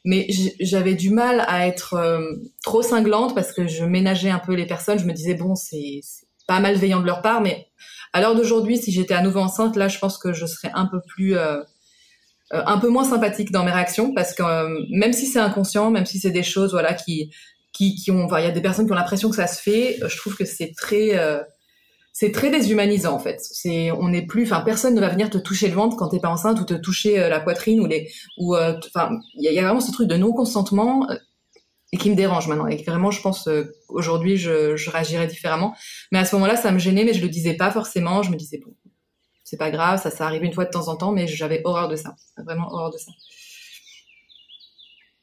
mais 0.04 0.26
j'avais 0.60 0.94
du 0.94 1.10
mal 1.10 1.44
à 1.48 1.66
être 1.66 1.94
euh, 1.94 2.34
trop 2.62 2.82
cinglante 2.82 3.34
parce 3.34 3.52
que 3.52 3.66
je 3.66 3.84
ménageais 3.84 4.30
un 4.30 4.38
peu 4.38 4.54
les 4.54 4.66
personnes. 4.66 4.98
Je 4.98 5.06
me 5.06 5.14
disais 5.14 5.34
bon, 5.34 5.54
c'est 5.54 6.00
pas 6.46 6.60
malveillant 6.60 7.00
de 7.00 7.06
leur 7.06 7.22
part, 7.22 7.40
mais 7.40 7.68
à 8.12 8.20
l'heure 8.20 8.34
d'aujourd'hui, 8.34 8.76
si 8.76 8.92
j'étais 8.92 9.14
à 9.14 9.22
nouveau 9.22 9.40
enceinte, 9.40 9.76
là, 9.76 9.88
je 9.88 9.98
pense 9.98 10.18
que 10.18 10.34
je 10.34 10.44
serais 10.44 10.70
un 10.74 10.84
peu 10.84 11.00
plus, 11.00 11.36
euh, 11.36 11.62
euh 12.52 12.62
un 12.66 12.78
peu 12.78 12.88
moins 12.88 13.04
sympathique 13.04 13.50
dans 13.50 13.64
mes 13.64 13.72
réactions, 13.72 14.12
parce 14.12 14.34
que 14.34 14.42
euh, 14.42 14.78
même 14.90 15.14
si 15.14 15.26
c'est 15.26 15.38
inconscient, 15.38 15.90
même 15.90 16.04
si 16.04 16.18
c'est 16.18 16.30
des 16.30 16.42
choses, 16.42 16.72
voilà, 16.72 16.92
qui, 16.92 17.30
qui, 17.72 17.94
qui 17.94 18.10
ont, 18.10 18.28
il 18.36 18.44
y 18.44 18.46
a 18.46 18.50
des 18.50 18.60
personnes 18.60 18.84
qui 18.84 18.92
ont 18.92 18.96
l'impression 18.96 19.30
que 19.30 19.36
ça 19.36 19.46
se 19.46 19.60
fait. 19.60 19.98
Je 20.06 20.16
trouve 20.18 20.36
que 20.36 20.44
c'est 20.44 20.74
très, 20.76 21.18
c'est 22.14 22.32
très 22.32 22.48
déshumanisant 22.48 23.12
en 23.12 23.18
fait. 23.18 23.40
C'est, 23.42 23.90
on 23.90 24.08
n'est 24.08 24.24
plus, 24.24 24.44
enfin, 24.44 24.62
personne 24.62 24.94
ne 24.94 25.00
va 25.00 25.10
venir 25.10 25.28
te 25.28 25.36
toucher 25.36 25.68
le 25.68 25.74
ventre 25.74 25.96
quand 25.96 26.08
t'es 26.08 26.20
pas 26.20 26.30
enceinte 26.30 26.58
ou 26.60 26.64
te 26.64 26.74
toucher 26.74 27.18
la 27.28 27.40
poitrine 27.40 27.80
ou 27.80 27.86
les, 27.86 28.10
ou, 28.38 28.56
enfin, 28.56 29.10
il 29.34 29.52
y, 29.52 29.58
a 29.58 29.62
vraiment 29.62 29.80
ce 29.80 29.92
truc 29.92 30.08
de 30.08 30.16
non 30.16 30.32
consentement 30.32 31.06
et 31.94 31.96
qui 31.96 32.10
me 32.10 32.16
dérange 32.16 32.48
maintenant. 32.48 32.66
Et 32.66 32.82
vraiment, 32.82 33.12
je 33.12 33.20
pense 33.20 33.46
euh, 33.46 33.72
aujourd'hui, 33.88 34.36
je, 34.36 34.90
réagirais 34.90 35.28
différemment. 35.28 35.76
Mais 36.10 36.18
à 36.18 36.24
ce 36.24 36.34
moment-là, 36.34 36.56
ça 36.56 36.72
me 36.72 36.78
gênait, 36.80 37.04
mais 37.04 37.14
je 37.14 37.22
le 37.22 37.28
disais 37.28 37.54
pas 37.54 37.70
forcément. 37.70 38.24
Je 38.24 38.32
me 38.32 38.36
disais 38.36 38.60
bon, 38.64 38.74
c'est 39.44 39.56
pas 39.56 39.70
grave, 39.70 40.02
ça, 40.02 40.10
ça 40.10 40.26
arrive 40.26 40.42
une 40.42 40.52
fois 40.52 40.64
de 40.64 40.70
temps 40.70 40.88
en 40.88 40.96
temps, 40.96 41.12
mais 41.12 41.28
j'avais 41.28 41.60
horreur 41.64 41.88
de 41.88 41.94
ça, 41.94 42.16
vraiment 42.36 42.66
horreur 42.72 42.90
de 42.90 42.98
ça. 42.98 43.12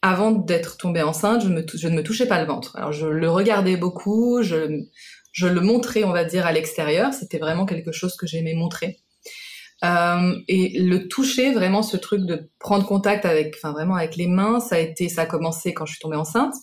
Avant 0.01 0.31
d'être 0.31 0.77
tombée 0.77 1.01
enceinte, 1.01 1.43
je, 1.43 1.49
ne 1.49 1.95
me 1.95 2.03
touchais 2.03 2.25
pas 2.25 2.39
le 2.39 2.47
ventre. 2.47 2.75
Alors 2.77 2.93
je 2.93 3.05
le 3.05 3.29
regardais 3.29 3.75
beaucoup, 3.75 4.41
je 5.31 5.47
le 5.47 5.61
montrais, 5.61 6.03
on 6.03 6.11
va 6.11 6.23
dire, 6.25 6.45
à 6.45 6.51
l'extérieur. 6.51 7.13
C'était 7.13 7.37
vraiment 7.37 7.65
quelque 7.65 7.91
chose 7.91 8.15
que 8.15 8.27
j'aimais 8.27 8.53
montrer. 8.53 8.99
Euh, 9.83 10.35
et 10.47 10.79
le 10.79 11.07
toucher, 11.07 11.53
vraiment 11.53 11.81
ce 11.81 11.97
truc 11.97 12.25
de 12.25 12.51
prendre 12.59 12.85
contact 12.85 13.25
avec, 13.25 13.55
enfin 13.57 13.71
vraiment 13.71 13.95
avec 13.95 14.15
les 14.15 14.27
mains, 14.27 14.59
ça 14.59 14.75
a 14.75 14.79
été, 14.79 15.09
ça 15.09 15.23
a 15.23 15.25
commencé 15.25 15.73
quand 15.73 15.85
je 15.85 15.93
suis 15.93 16.01
tombée 16.01 16.17
enceinte. 16.17 16.53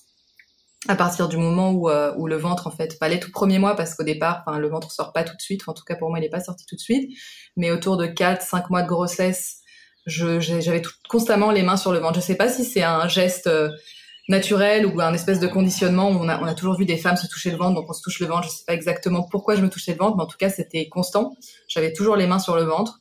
À 0.86 0.94
partir 0.94 1.28
du 1.28 1.36
moment 1.36 1.72
où, 1.72 1.90
euh, 1.90 2.14
où 2.16 2.28
le 2.28 2.36
ventre, 2.36 2.68
en 2.68 2.70
fait, 2.70 2.98
pas 3.00 3.08
les 3.08 3.18
tout 3.18 3.32
premiers 3.32 3.58
mois, 3.58 3.74
parce 3.74 3.96
qu'au 3.96 4.04
départ, 4.04 4.44
enfin, 4.46 4.60
le 4.60 4.68
ventre 4.68 4.92
sort 4.92 5.12
pas 5.12 5.24
tout 5.24 5.34
de 5.34 5.42
suite. 5.42 5.62
en 5.66 5.74
tout 5.74 5.82
cas, 5.84 5.96
pour 5.96 6.08
moi, 6.08 6.20
il 6.20 6.22
n'est 6.22 6.28
pas 6.28 6.40
sorti 6.40 6.64
tout 6.66 6.76
de 6.76 6.80
suite. 6.80 7.10
Mais 7.56 7.72
autour 7.72 7.96
de 7.96 8.06
4, 8.06 8.42
5 8.42 8.70
mois 8.70 8.82
de 8.82 8.88
grossesse, 8.88 9.58
j'avais 10.06 10.82
constamment 11.08 11.50
les 11.50 11.62
mains 11.62 11.76
sur 11.76 11.92
le 11.92 11.98
ventre. 11.98 12.14
Je 12.16 12.24
sais 12.24 12.36
pas 12.36 12.48
si 12.48 12.64
c'est 12.64 12.84
un 12.84 13.08
geste 13.08 13.48
euh, 13.48 13.70
naturel 14.28 14.86
ou 14.86 15.00
un 15.00 15.14
espèce 15.14 15.40
de 15.40 15.46
conditionnement 15.46 16.10
où 16.10 16.14
on 16.14 16.28
a, 16.28 16.40
on 16.40 16.44
a 16.44 16.54
toujours 16.54 16.76
vu 16.76 16.84
des 16.84 16.98
femmes 16.98 17.16
se 17.16 17.26
toucher 17.26 17.50
le 17.50 17.56
ventre, 17.56 17.74
donc 17.74 17.88
on 17.88 17.92
se 17.92 18.02
touche 18.02 18.20
le 18.20 18.26
ventre. 18.26 18.44
Je 18.44 18.50
sais 18.50 18.64
pas 18.66 18.74
exactement 18.74 19.22
pourquoi 19.22 19.56
je 19.56 19.62
me 19.62 19.70
touchais 19.70 19.92
le 19.92 19.98
ventre, 19.98 20.16
mais 20.16 20.22
en 20.22 20.26
tout 20.26 20.36
cas, 20.36 20.50
c'était 20.50 20.88
constant. 20.88 21.34
J'avais 21.68 21.92
toujours 21.92 22.16
les 22.16 22.26
mains 22.26 22.38
sur 22.38 22.54
le 22.54 22.62
ventre. 22.62 23.00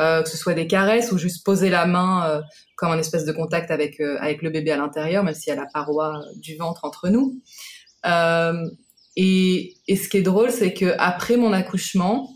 Euh, 0.00 0.22
que 0.22 0.30
ce 0.30 0.38
soit 0.38 0.54
des 0.54 0.66
caresses 0.66 1.12
ou 1.12 1.18
juste 1.18 1.44
poser 1.44 1.68
la 1.68 1.84
main 1.84 2.26
euh, 2.26 2.40
comme 2.76 2.90
un 2.92 2.98
espèce 2.98 3.26
de 3.26 3.32
contact 3.32 3.70
avec 3.70 4.00
euh, 4.00 4.16
avec 4.20 4.40
le 4.40 4.48
bébé 4.48 4.70
à 4.70 4.78
l'intérieur, 4.78 5.22
même 5.22 5.34
s'il 5.34 5.50
y 5.50 5.56
a 5.56 5.60
la 5.60 5.68
paroi 5.70 6.18
du 6.36 6.56
ventre 6.56 6.86
entre 6.86 7.10
nous. 7.10 7.42
Et, 9.14 9.74
et, 9.88 9.96
ce 9.96 10.08
qui 10.08 10.16
est 10.16 10.22
drôle, 10.22 10.50
c'est 10.50 10.72
que 10.72 10.94
après 10.98 11.36
mon 11.36 11.52
accouchement, 11.52 12.30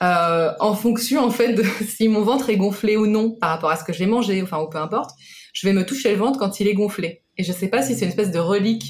en 0.00 0.74
fonction 0.74 1.24
en 1.24 1.30
fait 1.30 1.54
de 1.54 1.62
si 1.88 2.08
mon 2.08 2.22
ventre 2.22 2.50
est 2.50 2.56
gonflé 2.56 2.96
ou 2.96 3.06
non 3.06 3.30
par 3.30 3.50
rapport 3.50 3.70
à 3.70 3.76
ce 3.76 3.84
que 3.84 3.92
j'ai 3.92 4.06
mangé, 4.06 4.42
enfin 4.42 4.60
ou 4.60 4.68
peu 4.68 4.78
importe, 4.78 5.10
je 5.52 5.66
vais 5.66 5.72
me 5.72 5.86
toucher 5.86 6.10
le 6.10 6.18
ventre 6.18 6.38
quand 6.38 6.60
il 6.60 6.68
est 6.68 6.74
gonflé. 6.74 7.22
Et 7.38 7.44
je 7.44 7.52
sais 7.52 7.68
pas 7.68 7.82
si 7.82 7.94
c'est 7.94 8.04
une 8.04 8.10
espèce 8.10 8.30
de 8.30 8.38
relique 8.38 8.84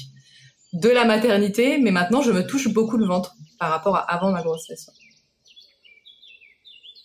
de 0.73 0.89
la 0.89 1.05
maternité, 1.05 1.77
mais 1.77 1.91
maintenant 1.91 2.21
je 2.21 2.31
me 2.31 2.45
touche 2.45 2.67
beaucoup 2.69 2.97
le 2.97 3.05
ventre 3.05 3.35
par 3.59 3.69
rapport 3.69 3.95
à 3.95 4.01
avant 4.01 4.31
ma 4.31 4.41
grossesse. 4.41 4.89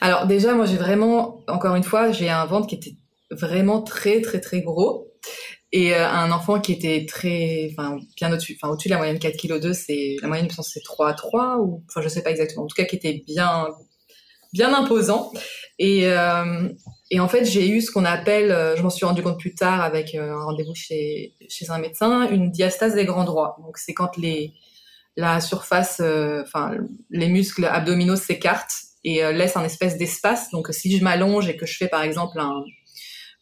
Alors 0.01 0.27
déjà, 0.27 0.55
moi 0.55 0.67
j'ai 0.67 0.77
vraiment, 0.77 1.45
encore 1.47 1.77
une 1.77 1.85
fois, 1.85 2.11
j'ai 2.11 2.29
un 2.29 2.45
ventre 2.45 2.67
qui 2.67 2.75
était 2.75 2.97
vraiment 3.31 3.83
très 3.83 4.21
très 4.21 4.41
très 4.41 4.61
gros 4.61 5.13
et 5.71 5.95
euh, 5.95 6.07
un 6.07 6.33
enfant 6.33 6.61
qui 6.61 6.73
était 6.73 7.07
très, 7.09 7.71
enfin 7.71 7.99
bien 8.17 8.33
au-dessus, 8.33 8.59
enfin 8.61 8.73
au-dessus 8.73 8.89
de 8.89 8.95
la 8.95 8.99
moyenne 8.99 9.19
4 9.19 9.37
kg 9.37 9.61
2, 9.61 9.73
c'est 9.73 10.17
la 10.21 10.29
moyenne 10.29 10.51
je 10.51 10.57
pense 10.57 10.71
c'est 10.73 10.83
3 10.83 11.15
3 11.15 11.59
ou 11.61 11.85
enfin 11.89 12.03
je 12.03 12.09
sais 12.09 12.23
pas 12.23 12.31
exactement. 12.31 12.65
En 12.65 12.67
tout 12.67 12.75
cas 12.75 12.85
qui 12.85 12.97
était 12.97 13.23
bien 13.27 13.69
bien 14.53 14.75
imposant 14.75 15.33
et 15.79 16.09
euh, 16.09 16.69
et 17.11 17.21
en 17.21 17.29
fait 17.29 17.45
j'ai 17.45 17.69
eu 17.69 17.81
ce 17.81 17.91
qu'on 17.91 18.05
appelle, 18.05 18.51
euh, 18.51 18.77
je 18.77 18.83
m'en 18.83 18.91
suis 18.91 19.07
rendu 19.07 19.23
compte 19.23 19.39
plus 19.39 19.55
tard 19.55 19.81
avec 19.81 20.15
un 20.15 20.43
rendez-vous 20.43 20.75
chez 20.75 21.35
chez 21.49 21.71
un 21.71 21.79
médecin, 21.79 22.29
une 22.31 22.51
diastase 22.51 22.95
des 22.95 23.05
grands 23.05 23.25
droits. 23.25 23.57
Donc 23.63 23.79
c'est 23.79 23.95
quand 23.95 24.17
les 24.17 24.53
la 25.17 25.41
surface, 25.41 26.01
enfin 26.01 26.73
les 27.11 27.29
muscles 27.29 27.67
abdominaux 27.67 28.17
s'écartent 28.17 28.93
et 29.05 29.25
euh, 29.25 29.33
laisse 29.33 29.57
un 29.57 29.65
espèce 29.65 29.97
d'espace. 29.99 30.51
Donc 30.51 30.69
si 30.71 30.97
je 30.97 31.03
m'allonge 31.03 31.49
et 31.49 31.57
que 31.57 31.67
je 31.67 31.77
fais 31.77 31.89
par 31.89 32.03
exemple 32.03 32.39
un 32.39 32.63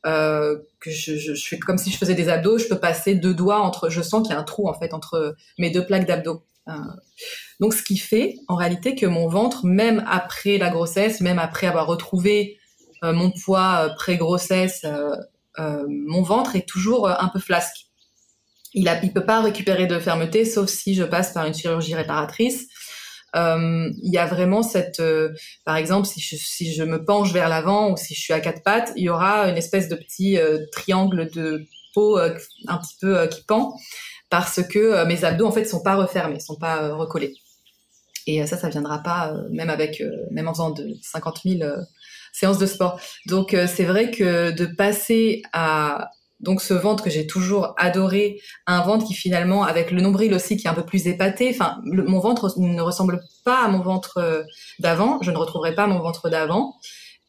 euh, 0.07 0.59
que 0.81 0.90
je, 0.90 1.17
je, 1.17 1.35
je, 1.35 1.47
fais 1.49 1.59
comme 1.59 1.76
si 1.76 1.90
je 1.90 1.99
faisais 1.99 2.14
des 2.14 2.31
abdos, 2.31 2.57
je 2.57 2.69
peux 2.69 2.79
passer 2.79 3.14
deux 3.14 3.35
doigts 3.35 3.61
entre. 3.61 3.90
Je 3.90 4.00
sens 4.00 4.23
qu'il 4.23 4.35
y 4.35 4.35
a 4.35 4.40
un 4.40 4.45
trou 4.45 4.69
en 4.69 4.75
fait 4.75 4.95
entre 4.95 5.37
mes 5.59 5.71
deux 5.71 5.85
plaques 5.85 6.07
d'abdos. 6.07 6.43
Euh, 6.70 6.74
donc 7.58 7.74
ce 7.74 7.82
qui 7.82 7.98
fait 7.98 8.36
en 8.48 8.56
réalité 8.56 8.94
que 8.94 9.06
mon 9.06 9.28
ventre, 9.28 9.66
même 9.66 10.04
après 10.08 10.58
la 10.58 10.70
grossesse, 10.70 11.20
même 11.20 11.38
après 11.38 11.66
avoir 11.66 11.86
retrouvé 11.86 12.58
euh, 13.02 13.12
mon 13.12 13.30
poids 13.30 13.86
euh, 13.86 13.94
pré-grossesse, 13.94 14.86
mon 15.58 16.22
ventre 16.22 16.56
est 16.56 16.66
toujours 16.66 17.06
un 17.08 17.28
peu 17.28 17.38
flasque. 17.38 17.86
Il 18.72 18.90
il 19.02 19.12
peut 19.12 19.26
pas 19.26 19.42
récupérer 19.42 19.86
de 19.86 19.98
fermeté, 19.98 20.46
sauf 20.46 20.70
si 20.70 20.94
je 20.94 21.04
passe 21.04 21.34
par 21.34 21.44
une 21.44 21.52
chirurgie 21.52 21.94
réparatrice 21.94 22.66
il 23.34 24.10
y 24.10 24.16
a 24.16 24.26
vraiment 24.26 24.62
cette, 24.62 25.02
par 25.64 25.76
exemple, 25.76 26.08
si 26.08 26.72
je, 26.72 26.82
me 26.82 27.04
penche 27.04 27.32
vers 27.32 27.48
l'avant 27.48 27.92
ou 27.92 27.96
si 27.96 28.14
je 28.14 28.20
suis 28.20 28.32
à 28.32 28.40
quatre 28.40 28.62
pattes, 28.62 28.92
il 28.96 29.04
y 29.04 29.08
aura 29.10 29.48
une 29.48 29.56
espèce 29.56 29.88
de 29.88 29.96
petit 29.96 30.38
triangle 30.72 31.30
de 31.30 31.66
peau 31.92 32.16
un 32.16 32.78
petit 32.78 32.96
peu 33.00 33.26
qui 33.26 33.44
pend 33.44 33.76
parce 34.30 34.62
que 34.62 35.04
mes 35.06 35.25
abdos 35.25 35.46
en 35.46 35.52
fait 35.52 35.64
sont 35.64 35.82
pas 35.82 35.96
refermés, 35.96 36.40
sont 36.40 36.56
pas 36.56 36.94
recollés. 36.94 37.34
Et 38.26 38.46
ça, 38.46 38.56
ça 38.56 38.68
viendra 38.68 39.02
pas 39.02 39.34
même 39.50 39.70
avec 39.70 40.02
même 40.30 40.49
en 40.49 40.52
faisant 40.52 40.70
de 40.70 40.94
50 41.02 41.40
000 41.44 41.70
séances 42.32 42.58
de 42.58 42.66
sport. 42.66 43.00
Donc 43.26 43.56
c'est 43.66 43.84
vrai 43.84 44.10
que 44.10 44.50
de 44.52 44.66
passer 44.66 45.42
à 45.52 46.10
donc 46.40 46.62
ce 46.62 46.75
ventre 46.75 47.04
que 47.04 47.10
j'ai 47.10 47.26
toujours 47.26 47.75
adoré, 47.76 48.40
un 48.66 48.80
ventre 48.80 49.06
qui 49.06 49.14
finalement, 49.14 49.64
avec 49.64 49.90
le 49.90 50.00
nombril 50.00 50.34
aussi 50.34 50.56
qui 50.56 50.66
est 50.66 50.70
un 50.70 50.75
peu 50.75 50.84
plus 50.84 51.06
épaté, 51.06 51.50
enfin 51.50 51.80
mon 51.84 52.18
ventre 52.18 52.52
ne 52.58 52.80
ressemble 52.80 53.20
pas 53.44 53.62
à 53.64 53.68
mon 53.68 53.80
ventre 53.80 54.18
euh, 54.18 54.42
d'avant, 54.78 55.18
je 55.22 55.30
ne 55.30 55.37
retrouverai 55.37 55.75
pas 55.75 55.87
mon 55.87 56.00
ventre 56.00 56.30
d'avant. 56.30 56.76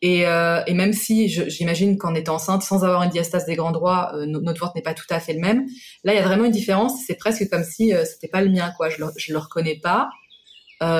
Et, 0.02 0.26
euh, 0.26 0.62
et, 0.66 0.74
même 0.74 0.94
si 0.94 1.28
j'imagine 1.28 1.98
qu'en 1.98 2.16
étant 2.16 2.36
enceinte, 2.36 2.64
sans 2.64 2.84
avoir 2.84 3.04
une 3.04 3.12
diastase 3.12 3.46
des 3.46 3.56
grands 3.56 3.72
droits, 3.72 4.12
euh, 4.16 4.26
notre 4.26 4.60
ventre 4.60 4.74
n'est 4.76 4.82
pas 4.82 4.96
tout 4.96 5.06
à 5.12 5.20
fait 5.20 5.34
le 5.34 5.40
même. 5.40 5.68
Là, 6.04 6.14
il 6.14 6.16
y 6.16 6.20
a 6.20 6.24
vraiment 6.24 6.46
une 6.46 6.52
différence. 6.52 6.94
C'est 7.06 7.16
presque 7.16 7.48
comme 7.50 7.64
si 7.64 7.94
euh, 7.94 8.04
c'était 8.04 8.28
pas 8.28 8.42
le 8.42 8.50
mien, 8.50 8.74
quoi. 8.78 8.90
Je 8.90 9.00
le, 9.00 9.12
je 9.16 9.32
le 9.32 9.38
reconnais 9.38 9.80
pas. 9.82 10.10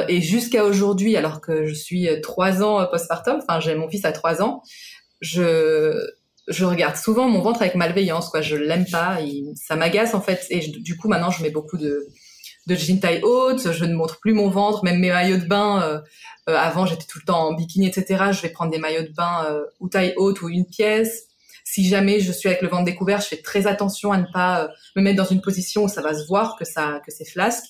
et 0.08 0.22
jusqu'à 0.22 0.64
aujourd'hui, 0.66 1.18
alors 1.18 1.42
que 1.42 1.66
je 1.66 1.74
suis 1.74 2.08
trois 2.22 2.62
ans 2.62 2.86
postpartum, 2.92 3.40
enfin 3.42 3.60
j'ai 3.60 3.74
mon 3.74 3.90
fils 3.90 4.06
à 4.06 4.12
trois 4.12 4.44
ans, 4.44 4.62
je 5.22 5.98
je 6.48 6.66
regarde 6.66 6.96
souvent 6.98 7.28
mon 7.28 7.42
ventre 7.42 7.62
avec 7.62 7.76
malveillance, 7.76 8.30
quoi. 8.30 8.42
Je 8.42 8.56
l'aime 8.56 8.86
pas, 8.92 9.18
ça 9.56 9.76
m'agace 9.76 10.14
en 10.14 10.22
fait. 10.22 10.46
Et 10.52 10.60
du 10.68 10.98
coup, 10.98 11.08
maintenant, 11.08 11.32
je 11.32 11.42
mets 11.42 11.50
beaucoup 11.50 11.78
de 11.78 12.08
de 12.68 12.76
jeans 12.76 13.00
taille 13.00 13.22
haute. 13.24 13.72
Je 13.72 13.86
ne 13.86 13.94
montre 13.94 14.20
plus 14.20 14.34
mon 14.34 14.50
ventre, 14.50 14.84
même 14.84 15.00
mes 15.00 15.10
maillots 15.10 15.38
de 15.38 15.46
bain. 15.46 15.82
Euh, 15.82 16.00
euh, 16.50 16.56
avant, 16.56 16.86
j'étais 16.86 17.06
tout 17.06 17.20
le 17.20 17.26
temps 17.26 17.48
en 17.48 17.54
bikini, 17.54 17.88
etc. 17.88 18.26
Je 18.32 18.42
vais 18.42 18.50
prendre 18.50 18.72
des 18.72 18.80
maillots 18.80 19.04
de 19.04 19.14
bain 19.14 19.46
euh, 19.50 19.64
ou 19.80 19.90
taille 19.90 20.14
haute 20.18 20.42
ou 20.42 20.50
une 20.50 20.66
pièce. 20.66 21.28
si 21.64 21.88
jamais 21.88 22.20
je 22.20 22.32
suis 22.32 22.50
avec 22.50 22.62
le 22.62 22.68
ventre 22.68 22.86
découvert, 22.86 23.22
je 23.22 23.28
fais 23.28 23.42
très 23.42 23.68
attention 23.68 24.12
à 24.12 24.18
ne 24.18 24.26
pas 24.34 24.70
me 24.96 25.02
mettre 25.02 25.18
dans 25.18 25.30
une 25.30 25.42
position 25.42 25.84
où 25.84 25.88
ça 25.88 26.02
va 26.02 26.14
se 26.14 26.26
voir 26.28 26.56
que 26.58 26.66
ça 26.66 27.02
que 27.06 27.12
c'est 27.12 27.30
flasque. 27.30 27.66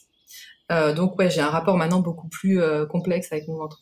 donc 0.95 1.17
ouais, 1.19 1.29
j'ai 1.29 1.41
un 1.41 1.49
rapport 1.49 1.77
maintenant 1.77 1.99
beaucoup 1.99 2.29
plus 2.29 2.61
complexe 2.89 3.31
avec 3.31 3.47
mon 3.47 3.57
ventre. 3.57 3.79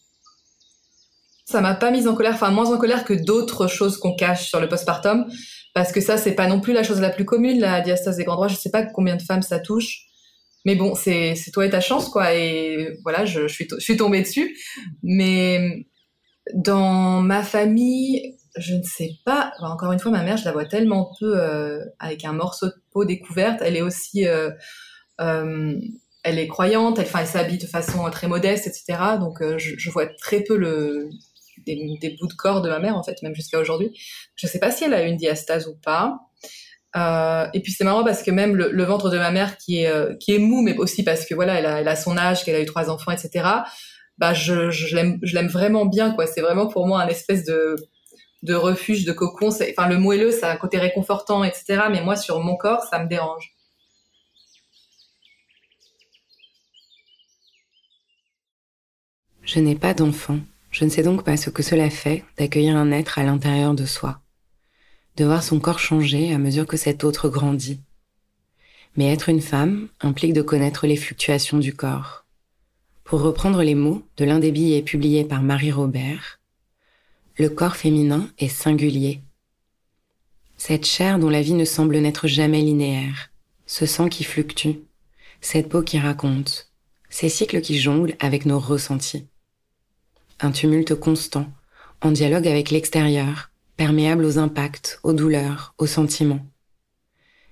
Ça 1.45 1.61
m'a 1.61 1.73
pas 1.73 1.89
mise 1.89 2.07
en 2.07 2.13
colère, 2.13 2.35
enfin 2.35 2.51
moins 2.51 2.71
en 2.71 2.77
colère 2.77 3.05
que 3.05 3.13
d'autres 3.13 3.67
choses 3.67 3.97
qu'on 3.97 4.15
cache 4.15 4.49
sur 4.49 4.59
le 4.59 4.69
postpartum, 4.69 5.25
parce 5.73 5.91
que 5.91 6.01
ça 6.01 6.17
c'est 6.17 6.33
pas 6.33 6.45
non 6.47 6.59
plus 6.59 6.73
la 6.73 6.83
chose 6.83 7.01
la 7.01 7.09
plus 7.09 7.25
commune, 7.25 7.59
la 7.59 7.81
diastase 7.81 8.17
des 8.17 8.23
grands 8.23 8.35
droits. 8.35 8.47
Je 8.47 8.55
sais 8.55 8.69
pas 8.69 8.83
combien 8.83 9.15
de 9.15 9.21
femmes 9.23 9.41
ça 9.41 9.59
touche, 9.59 10.08
mais 10.65 10.75
bon, 10.75 10.95
c'est 10.95 11.35
toi 11.53 11.65
et 11.65 11.69
ta 11.69 11.81
chance 11.81 12.09
quoi. 12.09 12.33
Et 12.35 12.97
voilà, 13.03 13.25
je, 13.25 13.47
suis 13.47 13.97
tombée 13.97 14.21
dessus. 14.21 14.57
Mais 15.03 15.87
dans 16.53 17.21
ma 17.21 17.43
famille, 17.43 18.37
je 18.57 18.75
ne 18.75 18.83
sais 18.83 19.11
pas. 19.25 19.53
encore 19.61 19.91
une 19.91 19.99
fois, 19.99 20.11
ma 20.11 20.23
mère, 20.23 20.37
je 20.37 20.45
la 20.45 20.51
vois 20.51 20.65
tellement 20.65 21.11
peu 21.19 21.39
euh, 21.39 21.83
avec 21.99 22.25
un 22.25 22.33
morceau 22.33 22.67
de 22.67 22.75
peau 22.91 23.05
découverte. 23.05 23.61
Elle 23.61 23.77
est 23.77 23.81
aussi 23.81 24.27
euh, 24.27 24.51
euh, 25.21 25.79
elle 26.23 26.39
est 26.39 26.47
croyante, 26.47 26.99
elle, 26.99 27.05
enfin, 27.05 27.19
elle 27.21 27.27
s'habille 27.27 27.57
de 27.57 27.65
façon 27.65 28.09
très 28.09 28.27
modeste, 28.27 28.67
etc. 28.67 29.17
Donc, 29.19 29.41
euh, 29.41 29.57
je, 29.57 29.75
je, 29.77 29.89
vois 29.89 30.05
très 30.05 30.43
peu 30.43 30.57
le, 30.57 31.09
des, 31.65 32.17
bouts 32.19 32.27
de 32.27 32.33
corps 32.33 32.61
de 32.61 32.69
ma 32.69 32.79
mère 32.79 32.95
en 32.97 33.03
fait, 33.03 33.21
même 33.21 33.35
jusqu'à 33.35 33.59
aujourd'hui. 33.59 33.91
Je 34.35 34.47
sais 34.47 34.59
pas 34.59 34.71
si 34.71 34.83
elle 34.83 34.93
a 34.93 35.03
une 35.03 35.17
diastase 35.17 35.67
ou 35.67 35.75
pas. 35.75 36.19
Euh, 36.95 37.47
et 37.53 37.61
puis 37.61 37.71
c'est 37.71 37.83
marrant 37.83 38.03
parce 38.03 38.23
que 38.23 38.31
même 38.31 38.55
le, 38.55 38.83
ventre 38.83 39.09
de 39.09 39.17
ma 39.17 39.31
mère 39.31 39.57
qui 39.57 39.83
est 39.83 39.87
euh, 39.87 40.15
qui 40.19 40.33
est 40.33 40.39
mou, 40.39 40.61
mais 40.61 40.75
aussi 40.77 41.03
parce 41.03 41.25
que 41.25 41.35
voilà, 41.35 41.59
elle 41.59 41.65
a, 41.65 41.81
elle 41.81 41.87
a 41.87 41.95
son 41.95 42.17
âge, 42.17 42.43
qu'elle 42.43 42.55
a 42.55 42.61
eu 42.61 42.65
trois 42.65 42.89
enfants, 42.89 43.11
etc. 43.11 43.47
Bah 44.17 44.33
je, 44.33 44.71
je 44.71 44.95
l'aime 44.95 45.19
je 45.21 45.35
l'aime 45.35 45.47
vraiment 45.47 45.85
bien 45.85 46.11
quoi. 46.11 46.27
C'est 46.27 46.41
vraiment 46.41 46.67
pour 46.67 46.87
moi 46.87 47.01
un 47.01 47.07
espèce 47.07 47.45
de 47.45 47.75
de 48.43 48.55
refuge, 48.55 49.05
de 49.05 49.11
cocon. 49.11 49.49
Enfin 49.49 49.87
le 49.87 49.97
moelleux, 49.97 50.31
ça 50.31 50.49
a 50.49 50.53
un 50.53 50.57
côté 50.57 50.77
réconfortant, 50.79 51.43
etc. 51.43 51.83
Mais 51.91 52.01
moi 52.01 52.15
sur 52.15 52.39
mon 52.39 52.55
corps, 52.57 52.83
ça 52.83 52.99
me 52.99 53.07
dérange. 53.07 53.55
Je 59.43 59.59
n'ai 59.59 59.75
pas 59.75 59.93
d'enfant. 59.93 60.39
Je 60.71 60.85
ne 60.85 60.89
sais 60.89 61.01
donc 61.01 61.23
pas 61.23 61.37
ce 61.37 61.49
que 61.49 61.63
cela 61.63 61.89
fait 61.89 62.23
d'accueillir 62.37 62.75
un 62.75 62.91
être 62.91 63.17
à 63.17 63.23
l'intérieur 63.23 63.73
de 63.73 63.85
soi, 63.85 64.21
de 65.19 65.25
voir 65.25 65.43
son 65.43 65.59
corps 65.59 65.79
changer 65.79 66.33
à 66.33 66.37
mesure 66.37 66.65
que 66.65 66.77
cet 66.77 67.03
autre 67.03 67.29
grandit. 67.29 67.81
Mais 68.95 69.11
être 69.11 69.29
une 69.29 69.41
femme 69.41 69.89
implique 69.99 70.33
de 70.33 70.41
connaître 70.41 70.87
les 70.87 70.95
fluctuations 70.95 71.59
du 71.59 71.75
corps. 71.75 72.25
Pour 73.03 73.21
reprendre 73.21 73.61
les 73.61 73.75
mots 73.75 74.03
de 74.17 74.25
l'un 74.25 74.39
des 74.39 74.51
billets 74.51 74.81
publiés 74.81 75.25
par 75.25 75.41
Marie 75.41 75.71
Robert, 75.71 76.39
le 77.37 77.49
corps 77.49 77.75
féminin 77.75 78.29
est 78.37 78.47
singulier. 78.47 79.21
Cette 80.57 80.85
chair 80.85 81.19
dont 81.19 81.29
la 81.29 81.41
vie 81.41 81.53
ne 81.53 81.65
semble 81.65 81.97
n'être 81.97 82.27
jamais 82.27 82.61
linéaire, 82.61 83.29
ce 83.65 83.85
sang 83.85 84.07
qui 84.07 84.23
fluctue, 84.23 84.79
cette 85.41 85.69
peau 85.69 85.81
qui 85.81 85.99
raconte, 85.99 86.71
ces 87.09 87.29
cycles 87.29 87.61
qui 87.61 87.79
jonglent 87.79 88.15
avec 88.19 88.45
nos 88.45 88.59
ressentis 88.59 89.27
un 90.41 90.51
tumulte 90.51 90.95
constant, 90.95 91.47
en 92.01 92.11
dialogue 92.11 92.47
avec 92.47 92.71
l'extérieur, 92.71 93.51
perméable 93.79 94.25
aux 94.25 94.39
impacts, 94.39 94.99
aux 95.03 95.13
douleurs, 95.13 95.73
aux 95.77 95.87
sentiments. 95.87 96.45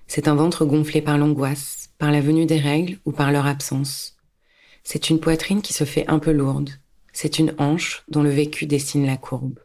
C'est 0.06 0.28
un 0.28 0.34
ventre 0.34 0.66
gonflé 0.66 1.00
par 1.00 1.16
l'angoisse, 1.16 1.88
par 1.96 2.10
la 2.10 2.20
venue 2.20 2.44
des 2.44 2.58
règles 2.58 2.98
ou 3.06 3.12
par 3.12 3.32
leur 3.32 3.46
absence. 3.46 4.14
C'est 4.84 5.08
une 5.08 5.20
poitrine 5.20 5.62
qui 5.62 5.72
se 5.72 5.84
fait 5.84 6.06
un 6.06 6.18
peu 6.18 6.32
lourde. 6.32 6.68
C'est 7.14 7.38
une 7.38 7.54
hanche 7.56 8.04
dont 8.08 8.22
le 8.22 8.28
vécu 8.28 8.66
dessine 8.66 9.06
la 9.06 9.16
courbe. 9.16 9.58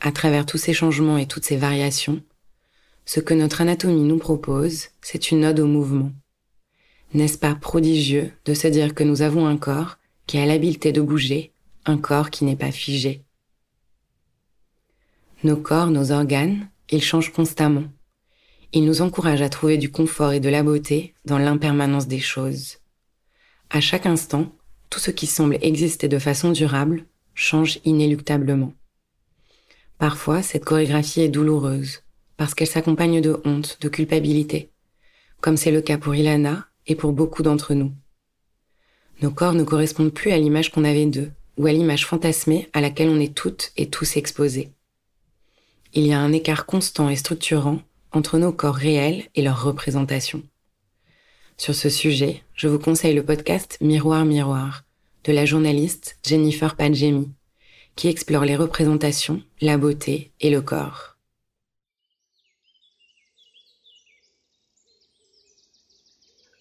À 0.00 0.10
travers 0.10 0.44
tous 0.44 0.58
ces 0.58 0.74
changements 0.74 1.18
et 1.18 1.26
toutes 1.26 1.44
ces 1.44 1.56
variations, 1.56 2.20
ce 3.06 3.20
que 3.20 3.32
notre 3.32 3.60
anatomie 3.60 4.02
nous 4.02 4.18
propose, 4.18 4.88
c'est 5.02 5.30
une 5.30 5.44
ode 5.44 5.60
au 5.60 5.68
mouvement. 5.68 6.10
N'est-ce 7.14 7.38
pas 7.38 7.54
prodigieux 7.54 8.32
de 8.44 8.54
se 8.54 8.66
dire 8.66 8.92
que 8.92 9.04
nous 9.04 9.22
avons 9.22 9.46
un 9.46 9.56
corps 9.56 9.98
qui 10.26 10.38
a 10.38 10.46
l'habileté 10.46 10.90
de 10.90 11.00
bouger 11.00 11.52
un 11.86 11.96
corps 11.96 12.30
qui 12.30 12.44
n'est 12.44 12.56
pas 12.56 12.72
figé? 12.72 13.22
Nos 15.44 15.56
corps, 15.56 15.90
nos 15.90 16.10
organes, 16.10 16.68
ils 16.90 17.02
changent 17.02 17.32
constamment. 17.32 17.84
Ils 18.72 18.84
nous 18.84 19.02
encouragent 19.02 19.42
à 19.42 19.48
trouver 19.48 19.76
du 19.76 19.88
confort 19.88 20.32
et 20.32 20.40
de 20.40 20.48
la 20.48 20.64
beauté 20.64 21.14
dans 21.24 21.38
l'impermanence 21.38 22.08
des 22.08 22.18
choses. 22.18 22.78
À 23.70 23.80
chaque 23.80 24.06
instant, 24.06 24.52
tout 24.90 24.98
ce 24.98 25.12
qui 25.12 25.28
semble 25.28 25.56
exister 25.62 26.08
de 26.08 26.18
façon 26.18 26.50
durable 26.50 27.04
change 27.34 27.78
inéluctablement. 27.84 28.72
Parfois, 29.98 30.42
cette 30.42 30.64
chorégraphie 30.64 31.20
est 31.20 31.28
douloureuse, 31.28 32.02
parce 32.36 32.54
qu'elle 32.54 32.66
s'accompagne 32.66 33.20
de 33.20 33.40
honte, 33.44 33.78
de 33.80 33.88
culpabilité, 33.88 34.70
comme 35.40 35.56
c'est 35.56 35.70
le 35.70 35.82
cas 35.82 35.98
pour 35.98 36.16
Ilana 36.16 36.66
et 36.88 36.96
pour 36.96 37.12
beaucoup 37.12 37.44
d'entre 37.44 37.74
nous. 37.74 37.92
Nos 39.22 39.30
corps 39.30 39.54
ne 39.54 39.62
correspondent 39.62 40.12
plus 40.12 40.32
à 40.32 40.38
l'image 40.38 40.72
qu'on 40.72 40.84
avait 40.84 41.06
d'eux, 41.06 41.30
ou 41.58 41.66
à 41.66 41.72
l'image 41.72 42.06
fantasmée 42.06 42.68
à 42.72 42.80
laquelle 42.80 43.08
on 43.08 43.20
est 43.20 43.34
toutes 43.34 43.70
et 43.76 43.88
tous 43.88 44.16
exposés. 44.16 44.72
Il 45.98 46.06
y 46.06 46.12
a 46.12 46.20
un 46.20 46.32
écart 46.32 46.64
constant 46.64 47.08
et 47.08 47.16
structurant 47.16 47.80
entre 48.12 48.38
nos 48.38 48.52
corps 48.52 48.76
réels 48.76 49.24
et 49.34 49.42
leur 49.42 49.64
représentation. 49.64 50.44
Sur 51.56 51.74
ce 51.74 51.88
sujet, 51.88 52.44
je 52.54 52.68
vous 52.68 52.78
conseille 52.78 53.16
le 53.16 53.24
podcast 53.24 53.78
Miroir 53.80 54.24
Miroir 54.24 54.84
de 55.24 55.32
la 55.32 55.44
journaliste 55.44 56.16
Jennifer 56.24 56.76
Padjemi, 56.76 57.32
qui 57.96 58.06
explore 58.06 58.44
les 58.44 58.54
représentations, 58.54 59.42
la 59.60 59.76
beauté 59.76 60.30
et 60.38 60.50
le 60.50 60.62
corps. 60.62 61.16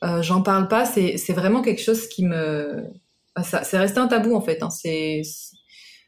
Euh, 0.04 0.24
J'en 0.24 0.42
parle 0.42 0.68
pas, 0.68 0.84
c'est 0.84 1.34
vraiment 1.34 1.62
quelque 1.62 1.84
chose 1.84 2.08
qui 2.08 2.26
me, 2.26 2.88
c'est 3.44 3.78
resté 3.78 4.00
un 4.00 4.08
tabou 4.08 4.34
en 4.34 4.42
fait. 4.42 4.64
Hein. 4.64 4.70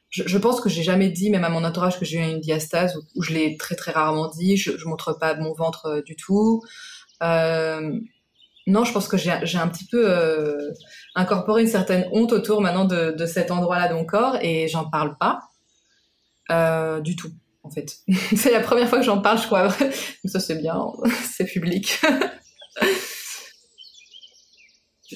Je, 0.09 0.23
je, 0.25 0.37
pense 0.37 0.61
que 0.61 0.69
j'ai 0.69 0.83
jamais 0.83 1.09
dit, 1.09 1.29
même 1.29 1.43
à 1.43 1.49
mon 1.49 1.63
entourage, 1.63 1.99
que 1.99 2.05
j'ai 2.05 2.17
eu 2.17 2.23
une 2.23 2.39
diastase, 2.39 2.97
ou, 3.15 3.21
je 3.21 3.33
l'ai 3.33 3.57
très 3.57 3.75
très 3.75 3.91
rarement 3.91 4.27
dit. 4.27 4.57
Je, 4.57 4.77
je 4.77 4.87
montre 4.87 5.13
pas 5.13 5.35
mon 5.35 5.53
ventre 5.53 5.85
euh, 5.85 6.01
du 6.01 6.15
tout. 6.15 6.61
Euh, 7.21 7.99
non, 8.69 8.85
je 8.85 8.93
pense 8.93 9.07
que 9.07 9.17
j'ai, 9.17 9.31
un 9.31 9.67
petit 9.67 9.85
peu 9.85 10.09
euh, 10.09 10.71
incorporé 11.15 11.63
une 11.63 11.67
certaine 11.67 12.07
honte 12.11 12.33
autour 12.33 12.61
maintenant 12.61 12.85
de, 12.85 13.11
de 13.11 13.25
cet 13.25 13.49
endroit-là 13.49 13.87
de 13.87 13.95
mon 13.95 14.05
corps, 14.05 14.37
et 14.41 14.67
j'en 14.67 14.89
parle 14.89 15.17
pas 15.17 15.39
euh, 16.51 17.01
du 17.01 17.15
tout. 17.15 17.31
En 17.63 17.71
fait, 17.71 17.97
c'est 18.35 18.51
la 18.51 18.59
première 18.59 18.87
fois 18.87 18.99
que 18.99 19.05
j'en 19.05 19.21
parle, 19.21 19.39
je 19.39 19.45
crois. 19.45 19.69
ça 20.25 20.39
c'est 20.39 20.55
bien, 20.55 20.79
c'est 21.23 21.45
public. 21.45 21.99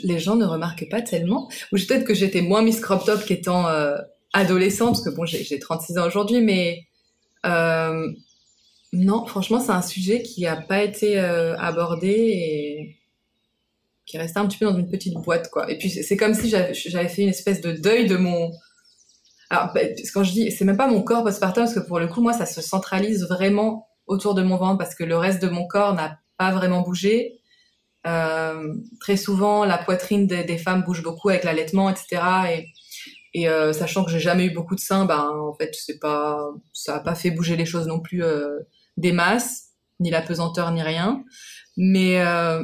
les 0.04 0.18
gens 0.18 0.36
ne 0.36 0.46
remarquent 0.46 0.90
pas 0.90 1.02
tellement. 1.02 1.48
Ou 1.72 1.78
peut-être 1.78 2.06
que 2.06 2.16
j'étais 2.16 2.42
moins 2.42 2.64
Miss 2.64 2.80
Crop 2.80 3.06
Top 3.06 3.24
qu'étant 3.24 3.68
adolescente, 4.34 4.96
parce 4.96 5.06
que 5.06 5.10
bon, 5.10 5.26
j'ai 5.26 5.60
36 5.60 5.98
ans 5.98 6.08
aujourd'hui, 6.08 6.42
mais 6.42 6.88
euh, 7.46 8.12
non, 8.92 9.26
franchement, 9.26 9.60
c'est 9.60 9.72
un 9.72 9.82
sujet 9.82 10.22
qui 10.22 10.42
n'a 10.42 10.56
pas 10.56 10.84
été 10.84 11.20
euh, 11.20 11.58
abordé 11.58 12.10
et 12.10 12.98
qui 14.06 14.18
restait 14.18 14.40
un 14.40 14.48
petit 14.48 14.58
peu 14.58 14.66
dans 14.66 14.78
une 14.78 14.90
petite 14.90 15.16
boîte, 15.16 15.50
quoi. 15.50 15.72
Et 15.72 15.78
puis 15.78 15.90
c'est 15.90 16.18
comme 16.18 16.34
si 16.34 16.50
j'avais 16.50 17.10
fait 17.10 17.24
une 17.24 17.30
espèce 17.30 17.62
de 17.62 17.72
deuil 17.72 18.08
de 18.08 18.18
mon. 18.18 18.52
Alors, 19.50 19.72
bah, 19.74 19.82
quand 20.14 20.24
je 20.24 20.32
dis, 20.32 20.52
c'est 20.52 20.66
même 20.66 20.78
pas 20.78 20.88
mon 20.88 21.02
corps 21.02 21.24
postpartum, 21.24 21.64
parce 21.64 21.76
que 21.76 21.80
pour 21.80 22.00
le 22.00 22.08
coup, 22.08 22.22
moi, 22.22 22.34
ça 22.34 22.46
se 22.46 22.62
centralise 22.62 23.26
vraiment 23.30 23.88
autour 24.08 24.34
de 24.34 24.44
mon 24.44 24.58
ventre, 24.58 24.78
parce 24.78 24.96
que 24.96 25.04
le 25.04 25.18
reste 25.18 25.42
de 25.42 25.50
mon 25.50 25.68
corps 25.68 25.94
n'a 25.94 26.20
pas 26.38 26.52
vraiment 26.52 26.82
bougé. 26.82 27.40
Euh, 28.06 28.74
très 29.00 29.16
souvent, 29.16 29.64
la 29.64 29.78
poitrine 29.78 30.28
des, 30.28 30.58
femmes 30.58 30.84
bouge 30.84 31.04
beaucoup 31.04 31.30
avec 31.30 31.44
l'allaitement, 31.44 31.90
etc. 31.90 32.22
Et, 32.52 32.68
et 33.34 33.50
euh, 33.50 33.74
sachant 33.74 34.04
que 34.04 34.12
j'ai 34.12 34.20
jamais 34.20 34.46
eu 34.46 34.52
beaucoup 34.52 34.76
de 34.76 34.80
seins, 34.80 35.06
ben 35.06 35.28
en 35.28 35.54
fait, 35.54 35.76
c'est 35.76 36.00
pas, 36.00 36.40
ça 36.72 36.98
a 36.98 37.00
pas 37.00 37.16
fait 37.16 37.32
bouger 37.32 37.56
les 37.56 37.66
choses 37.66 37.88
non 37.88 38.00
plus 38.00 38.24
euh, 38.24 38.60
des 38.98 39.12
masses, 39.12 39.70
ni 40.00 40.12
la 40.12 40.22
pesanteur, 40.22 40.72
ni 40.72 40.84
rien. 40.84 41.24
Mais 41.76 42.22
euh, 42.22 42.64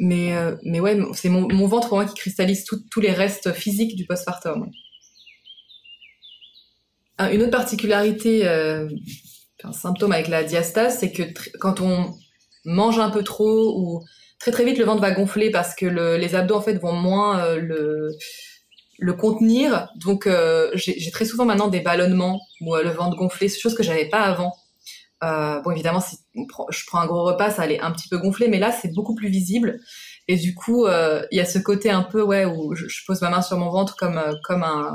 mais 0.00 0.32
mais 0.64 0.80
ouais, 0.80 1.00
c'est 1.14 1.28
mon, 1.28 1.48
mon, 1.48 1.66
ventre 1.66 1.94
moi 1.94 2.04
qui 2.04 2.14
cristallise 2.14 2.64
tous 2.64 3.00
les 3.00 3.12
restes 3.12 3.52
physiques 3.52 3.96
du 3.96 4.04
postpartum. 4.06 4.70
Une 7.18 7.42
autre 7.42 7.52
particularité, 7.52 8.46
un 8.48 9.72
symptôme 9.72 10.12
avec 10.12 10.28
la 10.28 10.42
diastase, 10.42 10.98
c'est 10.98 11.12
que 11.12 11.22
quand 11.60 11.80
on 11.80 12.12
mange 12.64 12.98
un 12.98 13.08
peu 13.08 13.22
trop 13.22 13.78
ou 13.78 14.02
très 14.40 14.50
très 14.50 14.64
vite 14.64 14.78
le 14.78 14.84
ventre 14.84 15.00
va 15.00 15.12
gonfler 15.12 15.50
parce 15.50 15.76
que 15.76 15.86
le, 15.86 16.16
les 16.16 16.34
abdos 16.34 16.56
en 16.56 16.60
fait 16.60 16.74
vont 16.74 16.92
moins 16.92 17.54
le 17.54 18.10
le 18.98 19.12
contenir. 19.12 19.88
Donc 19.96 20.26
euh, 20.26 20.70
j'ai 20.74 21.10
très 21.10 21.24
souvent 21.24 21.44
maintenant 21.44 21.68
des 21.68 21.80
ballonnements 21.80 22.40
ou 22.60 22.74
euh, 22.74 22.82
le 22.82 22.90
ventre 22.90 23.16
gonflé, 23.16 23.48
chose 23.48 23.74
que 23.74 23.82
j'avais 23.82 24.08
pas 24.08 24.20
avant. 24.20 24.54
Euh, 25.22 25.60
bon 25.60 25.70
évidemment 25.70 26.00
si 26.00 26.18
je 26.34 26.82
prends 26.86 27.00
un 27.00 27.06
gros 27.06 27.24
repas, 27.24 27.50
ça 27.50 27.62
allait 27.62 27.80
un 27.80 27.92
petit 27.92 28.08
peu 28.08 28.18
gonfler, 28.18 28.48
mais 28.48 28.58
là 28.58 28.72
c'est 28.72 28.92
beaucoup 28.92 29.14
plus 29.14 29.28
visible. 29.28 29.80
Et 30.28 30.36
du 30.36 30.54
coup 30.54 30.86
il 30.86 31.36
y 31.36 31.40
a 31.40 31.44
ce 31.44 31.58
côté 31.58 31.90
un 31.90 32.02
peu 32.02 32.22
ouais 32.22 32.44
où 32.44 32.74
je, 32.74 32.86
pose 33.06 33.20
ma 33.22 33.30
main 33.30 33.42
sur 33.42 33.58
mon 33.58 33.70
ventre 33.70 33.96
comme 33.96 34.20
comme 34.42 34.62
un 34.62 34.94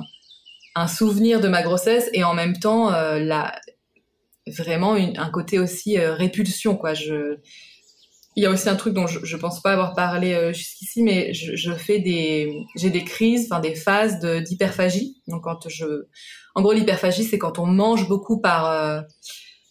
un 0.76 0.88
souvenir 0.88 1.42
de 1.42 1.48
ma 1.48 1.64
grossesse 1.64 2.10
et 2.14 2.24
en 2.24 2.34
même 2.34 2.58
temps 2.60 2.90
la 2.92 3.54
vraiment 4.48 4.94
un 4.94 5.30
côté 5.30 5.60
aussi 5.60 6.00
répulsion, 6.00 6.76
quoi. 6.76 6.94
Je, 6.94 7.38
il 8.36 8.44
y 8.44 8.46
a 8.46 8.50
aussi 8.52 8.70
un 8.70 8.76
truc 8.76 8.94
dont 8.94 9.08
je, 9.08 9.20
je 9.24 9.38
pense 9.38 9.62
pas 9.62 9.74
avoir 9.74 9.96
parlé 9.96 10.54
jusqu'ici, 10.54 11.04
mais 11.04 11.34
je, 11.34 11.56
je, 11.56 11.72
fais 11.74 12.00
des, 12.00 12.66
j'ai 12.76 12.90
des 12.90 13.04
crises, 13.04 13.48
enfin 13.50 13.60
des 13.60 13.76
phases 13.76 14.20
d'hyperphagie. 14.20 15.22
Donc 15.28 15.44
quand 15.44 15.68
je, 15.68 16.06
en 16.56 16.62
gros 16.62 16.74
l'hyperphagie 16.74 17.24
c'est 17.24 17.38
quand 17.38 17.60
on 17.60 17.66
mange 17.66 18.08
beaucoup 18.08 18.40
par 18.40 19.04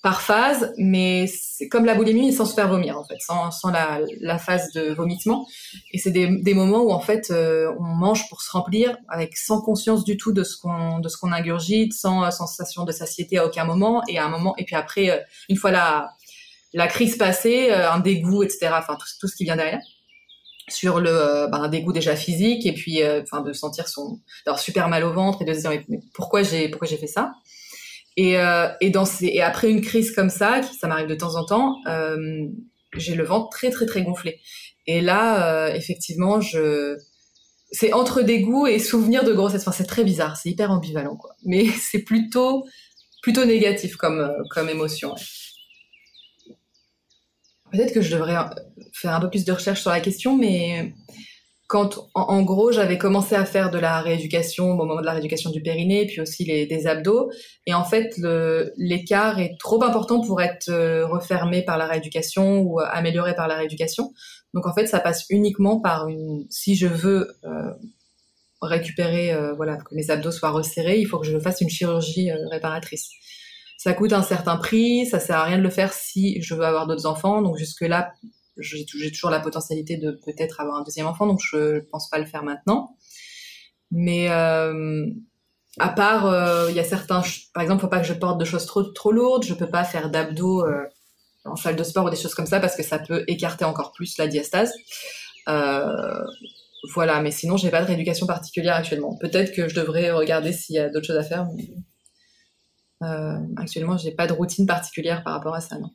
par 0.03 0.23
phase, 0.23 0.73
mais 0.79 1.27
c'est 1.27 1.68
comme 1.68 1.85
la 1.85 1.94
boulimie 1.97 2.33
sans 2.33 2.44
se 2.44 2.55
faire 2.55 2.68
vomir 2.68 2.97
en 2.97 3.05
fait, 3.05 3.18
sans, 3.18 3.51
sans 3.51 3.71
la, 3.71 4.01
la 4.21 4.38
phase 4.38 4.71
de 4.73 4.94
vomissement. 4.94 5.47
Et 5.92 5.99
c'est 5.99 6.12
des, 6.12 6.40
des 6.40 6.55
moments 6.55 6.83
où 6.83 6.92
en 6.92 7.01
fait 7.01 7.31
euh, 7.31 7.73
on 7.81 7.83
mange 7.83 8.29
pour 8.29 8.40
se 8.42 8.51
remplir, 8.51 8.97
avec 9.09 9.37
sans 9.37 9.61
conscience 9.61 10.05
du 10.05 10.16
tout 10.16 10.33
de 10.33 10.44
ce 10.44 10.57
qu'on 10.57 11.01
de 11.01 11.09
ce 11.09 11.16
qu'on 11.16 11.33
ingurgite, 11.33 11.92
sans 11.94 12.25
euh, 12.25 12.31
sensation 12.31 12.85
de 12.85 12.92
satiété 12.92 13.38
à 13.38 13.47
aucun 13.47 13.64
moment. 13.64 14.03
Et 14.09 14.18
à 14.18 14.25
un 14.25 14.29
moment, 14.29 14.55
et 14.57 14.64
puis 14.64 14.77
après, 14.77 15.11
euh, 15.11 15.18
une 15.49 15.57
fois 15.57 15.73
la 15.73 16.11
la 16.72 16.87
crise 16.87 17.16
passée, 17.16 17.70
un 17.70 18.00
dégoût, 18.00 18.42
etc. 18.42 18.70
Enfin 18.72 18.96
tout, 19.20 19.28
ce 19.28 19.37
qui 19.37 19.44
vient 19.44 19.57
derrière 19.57 19.81
sur 20.70 21.00
le 21.00 21.48
ben, 21.50 21.62
un 21.62 21.68
dégoût 21.68 21.94
déjà 21.94 22.14
physique 22.14 22.66
et 22.66 22.74
puis 22.74 23.00
enfin 23.22 23.40
de 23.40 23.54
sentir 23.54 23.88
son 23.88 24.20
d'avoir 24.44 24.61
super 24.61 24.90
mal 24.90 25.02
au 25.02 25.14
ventre 25.14 25.40
et 25.40 25.46
de 25.46 25.54
se 25.54 25.61
dire 25.61 25.70
mais 25.88 26.00
pourquoi 26.12 26.42
j'ai 26.42 26.68
pourquoi 26.68 26.87
j'ai 26.87 26.98
fait 26.98 27.07
ça? 27.07 27.33
Et, 28.18 28.37
euh, 28.37 28.66
et, 28.81 28.90
dans 28.90 29.04
ces, 29.04 29.26
et 29.26 29.42
après 29.42 29.70
une 29.70 29.81
crise 29.81 30.11
comme 30.11 30.28
ça, 30.28 30.59
qui, 30.59 30.74
ça 30.74 30.88
m'arrive 30.88 31.07
de 31.07 31.14
temps 31.14 31.37
en 31.37 31.44
temps, 31.44 31.76
euh, 31.87 32.48
j'ai 32.96 33.14
le 33.14 33.22
ventre 33.22 33.48
très 33.50 33.70
très 33.70 33.87
très 33.87 34.02
gonflé. 34.02 34.40
Et 34.88 35.00
là, 35.00 35.68
euh, 35.68 35.72
effectivement, 35.72 36.40
je 36.40 36.96
c'est 37.70 37.92
entre 37.92 38.22
dégoût 38.22 38.66
et 38.66 38.81
souvenir 38.81 39.22
de 39.22 39.33
grossesse. 39.33 39.61
Enfin, 39.62 39.70
c'est 39.70 39.87
très 39.87 40.02
bizarre, 40.02 40.37
c'est 40.37 40.50
hyper 40.50 40.72
ambivalent, 40.72 41.14
quoi. 41.14 41.37
Mais 41.44 41.66
c'est 41.81 42.00
plutôt 42.00 42.64
plutôt 43.22 43.44
négatif 43.44 43.94
comme 43.94 44.18
euh, 44.18 44.42
comme 44.50 44.68
émotion. 44.68 45.14
Ouais. 45.14 45.20
Peut-être 47.72 47.92
que 47.92 48.00
je 48.00 48.16
devrais 48.16 48.37
faire 48.92 49.14
un 49.14 49.20
peu 49.20 49.31
plus 49.31 49.44
de 49.44 49.52
recherche 49.52 49.81
sur 49.81 49.90
la 49.90 50.00
question, 50.00 50.37
mais 50.37 50.92
quand, 51.66 52.09
en, 52.14 52.42
gros, 52.42 52.72
j'avais 52.72 52.96
commencé 52.96 53.35
à 53.35 53.44
faire 53.44 53.70
de 53.70 53.78
la 53.78 54.00
rééducation 54.00 54.70
au 54.70 54.74
moment 54.74 55.00
de 55.00 55.04
la 55.04 55.12
rééducation 55.12 55.50
du 55.50 55.61
périnée, 55.61 56.07
puis 56.07 56.20
aussi 56.22 56.44
les, 56.44 56.64
des 56.66 56.87
abdos. 56.87 57.31
Et 57.66 57.74
en 57.74 57.85
fait, 57.85 58.16
l'écart 58.78 59.38
est 59.38 59.57
trop 59.61 59.83
important 59.85 60.22
pour 60.22 60.40
être 60.40 60.70
euh, 60.70 61.07
refermé 61.07 61.62
par 61.62 61.76
la 61.76 61.87
rééducation 61.87 62.61
ou 62.61 62.81
amélioré 62.81 63.35
par 63.35 63.48
la 63.48 63.57
rééducation. 63.57 64.14
Donc 64.54 64.66
en 64.66 64.74
fait, 64.74 64.87
ça 64.87 65.00
passe 65.00 65.26
uniquement 65.28 65.81
par 65.81 66.09
une. 66.09 66.46
Si 66.48 66.74
je 66.74 66.87
veux 66.87 67.37
euh, 67.44 67.72
récupérer, 68.62 69.33
euh, 69.33 69.52
voilà, 69.54 69.76
que 69.76 69.94
mes 69.94 70.11
abdos 70.11 70.33
soient 70.33 70.50
resserrés, 70.50 70.98
il 70.98 71.07
faut 71.07 71.18
que 71.18 71.26
je 71.26 71.38
fasse 71.38 71.61
une 71.61 71.68
chirurgie 71.68 72.31
euh, 72.31 72.48
réparatrice. 72.48 73.11
Ça 73.79 73.95
coûte 73.95 74.12
un 74.12 74.25
certain 74.25 74.57
prix, 74.57 75.07
ça 75.07 75.21
sert 75.21 75.37
à 75.37 75.45
rien 75.45 75.57
de 75.57 75.62
le 75.62 75.71
faire 75.71 75.93
si 75.93 76.43
je 76.43 76.53
veux 76.55 76.64
avoir 76.64 76.88
d'autres 76.88 77.07
enfants. 77.07 77.43
Donc 77.43 77.57
jusque 77.57 77.83
là, 77.83 78.12
j'ai 78.59 78.85
toujours 78.85 79.31
la 79.31 79.38
potentialité 79.38 79.97
de 79.97 80.11
peut-être 80.11 80.61
avoir 80.61 80.79
un 80.79 80.83
deuxième 80.83 81.07
enfant, 81.07 81.29
donc 81.29 81.41
je 81.41 81.79
pense 81.93 82.11
pas 82.11 82.19
le 82.19 82.27
faire 82.27 82.43
maintenant. 82.43 82.97
Mais 83.93 84.31
euh, 84.31 85.07
à 85.79 85.91
part, 85.91 86.27
euh, 86.27 86.67
il 86.71 86.77
y 86.77 86.81
a 86.81 86.85
certains, 86.85 87.23
par 87.55 87.62
exemple, 87.62 87.83
faut 87.83 87.88
pas 87.88 88.01
que 88.01 88.07
je 88.07 88.14
porte 88.14 88.38
de 88.38 88.45
choses 88.45 88.67
trop 88.67 89.12
lourdes. 89.12 89.45
Je 89.45 89.55
peux 89.55 89.71
pas 89.71 89.85
faire 89.85 90.11
d'abdos 90.11 90.64
euh, 90.67 90.83
en 91.45 91.55
salle 91.55 91.77
de 91.77 91.85
sport 91.85 92.07
ou 92.07 92.11
des 92.11 92.17
choses 92.17 92.35
comme 92.35 92.47
ça 92.47 92.59
parce 92.59 92.75
que 92.75 92.83
ça 92.83 92.99
peut 92.99 93.23
écarter 93.29 93.64
encore 93.64 93.93
plus 93.93 94.19
la 94.19 94.27
diastase. 94.27 94.73
Voilà, 96.95 97.21
mais 97.21 97.33
sinon 97.33 97.57
j'ai 97.57 97.71
pas 97.71 97.81
de 97.81 97.87
rééducation 97.87 98.27
particulière 98.27 98.75
actuellement. 98.75 99.17
Peut-être 99.21 99.53
que 99.53 99.69
je 99.69 99.75
devrais 99.75 100.11
regarder 100.11 100.53
s'il 100.53 100.77
y 100.77 100.79
a 100.79 100.88
d'autres 100.88 101.07
choses 101.07 101.17
à 101.17 101.25
faire. 101.25 101.47
Euh, 103.02 103.38
actuellement, 103.56 103.96
j'ai 103.96 104.12
pas 104.12 104.26
de 104.26 104.32
routine 104.32 104.66
particulière 104.66 105.22
par 105.22 105.34
rapport 105.34 105.54
à 105.54 105.61
ça, 105.61 105.78
non. 105.78 105.90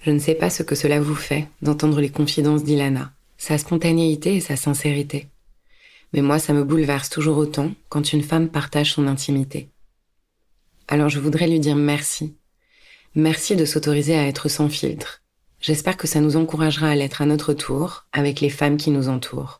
Je 0.00 0.10
ne 0.10 0.18
sais 0.18 0.34
pas 0.34 0.48
ce 0.48 0.62
que 0.62 0.74
cela 0.74 0.98
vous 1.00 1.14
fait 1.14 1.46
d'entendre 1.60 2.00
les 2.00 2.08
confidences 2.08 2.64
d'Ilana, 2.64 3.12
sa 3.36 3.58
spontanéité 3.58 4.36
et 4.36 4.40
sa 4.40 4.56
sincérité. 4.56 5.28
Mais 6.14 6.22
moi, 6.22 6.38
ça 6.38 6.54
me 6.54 6.64
bouleverse 6.64 7.10
toujours 7.10 7.36
autant 7.36 7.72
quand 7.90 8.12
une 8.14 8.22
femme 8.22 8.48
partage 8.48 8.94
son 8.94 9.06
intimité. 9.06 9.68
Alors 10.88 11.08
je 11.08 11.20
voudrais 11.20 11.46
lui 11.46 11.60
dire 11.60 11.76
merci. 11.76 12.34
Merci 13.14 13.54
de 13.56 13.64
s'autoriser 13.64 14.16
à 14.16 14.26
être 14.26 14.48
sans 14.48 14.68
filtre. 14.68 15.22
J'espère 15.60 15.96
que 15.96 16.06
ça 16.06 16.20
nous 16.20 16.36
encouragera 16.36 16.88
à 16.88 16.94
l'être 16.94 17.20
à 17.20 17.26
notre 17.26 17.52
tour 17.52 18.06
avec 18.12 18.40
les 18.40 18.50
femmes 18.50 18.78
qui 18.78 18.90
nous 18.90 19.08
entourent. 19.08 19.59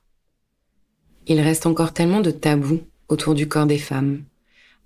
Il 1.26 1.40
reste 1.40 1.66
encore 1.66 1.92
tellement 1.92 2.20
de 2.20 2.30
tabous 2.30 2.80
autour 3.08 3.34
du 3.34 3.48
corps 3.48 3.66
des 3.66 3.78
femmes, 3.78 4.24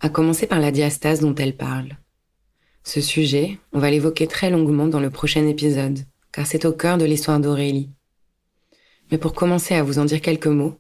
à 0.01 0.09
commencer 0.09 0.47
par 0.47 0.61
la 0.61 0.71
diastase 0.71 1.21
dont 1.21 1.35
elle 1.35 1.57
parle. 1.57 1.97
Ce 2.83 3.01
sujet, 3.01 3.59
on 3.73 3.79
va 3.79 3.91
l'évoquer 3.91 4.27
très 4.27 4.51
longuement 4.51 4.87
dans 4.87 5.01
le 5.01 5.11
prochain 5.11 5.47
épisode, 5.47 6.01
car 6.33 6.47
c'est 6.47 6.65
au 6.65 6.73
cœur 6.73 6.99
de 6.99 7.05
l'histoire 7.05 7.41
d'Aurélie. 7.41 7.91
Mais 9.11 9.19
pour 9.19 9.35
commencer 9.35 9.75
à 9.75 9.83
vous 9.83 9.99
en 9.99 10.05
dire 10.05 10.21
quelques 10.21 10.47
mots, 10.47 10.79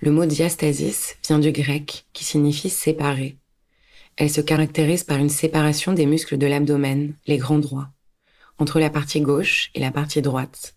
le 0.00 0.10
mot 0.10 0.26
diastasis 0.26 1.16
vient 1.26 1.38
du 1.38 1.52
grec 1.52 2.06
qui 2.12 2.24
signifie 2.24 2.70
séparer. 2.70 3.36
Elle 4.16 4.30
se 4.30 4.40
caractérise 4.40 5.04
par 5.04 5.18
une 5.18 5.28
séparation 5.28 5.92
des 5.92 6.06
muscles 6.06 6.38
de 6.38 6.46
l'abdomen, 6.46 7.14
les 7.26 7.38
grands 7.38 7.58
droits, 7.58 7.88
entre 8.58 8.80
la 8.80 8.90
partie 8.90 9.20
gauche 9.20 9.70
et 9.74 9.80
la 9.80 9.90
partie 9.90 10.22
droite. 10.22 10.74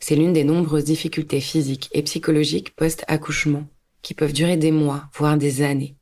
C'est 0.00 0.16
l'une 0.16 0.32
des 0.32 0.44
nombreuses 0.44 0.84
difficultés 0.84 1.40
physiques 1.40 1.88
et 1.92 2.02
psychologiques 2.02 2.74
post-accouchement 2.74 3.66
qui 4.02 4.14
peuvent 4.14 4.32
durer 4.32 4.56
des 4.56 4.72
mois, 4.72 5.04
voire 5.14 5.36
des 5.36 5.62
années. 5.62 5.94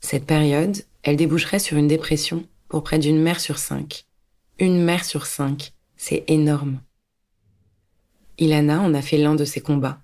Cette 0.00 0.26
période, 0.26 0.76
elle 1.02 1.16
déboucherait 1.16 1.58
sur 1.58 1.76
une 1.76 1.86
dépression 1.86 2.46
pour 2.68 2.82
près 2.82 2.98
d'une 2.98 3.20
mère 3.20 3.40
sur 3.40 3.58
cinq. 3.58 4.06
Une 4.58 4.82
mère 4.82 5.04
sur 5.04 5.26
cinq, 5.26 5.72
c'est 5.96 6.24
énorme. 6.28 6.80
Ilana 8.38 8.80
en 8.80 8.94
a 8.94 9.02
fait 9.02 9.18
l'un 9.18 9.34
de 9.34 9.44
ses 9.44 9.60
combats. 9.60 10.00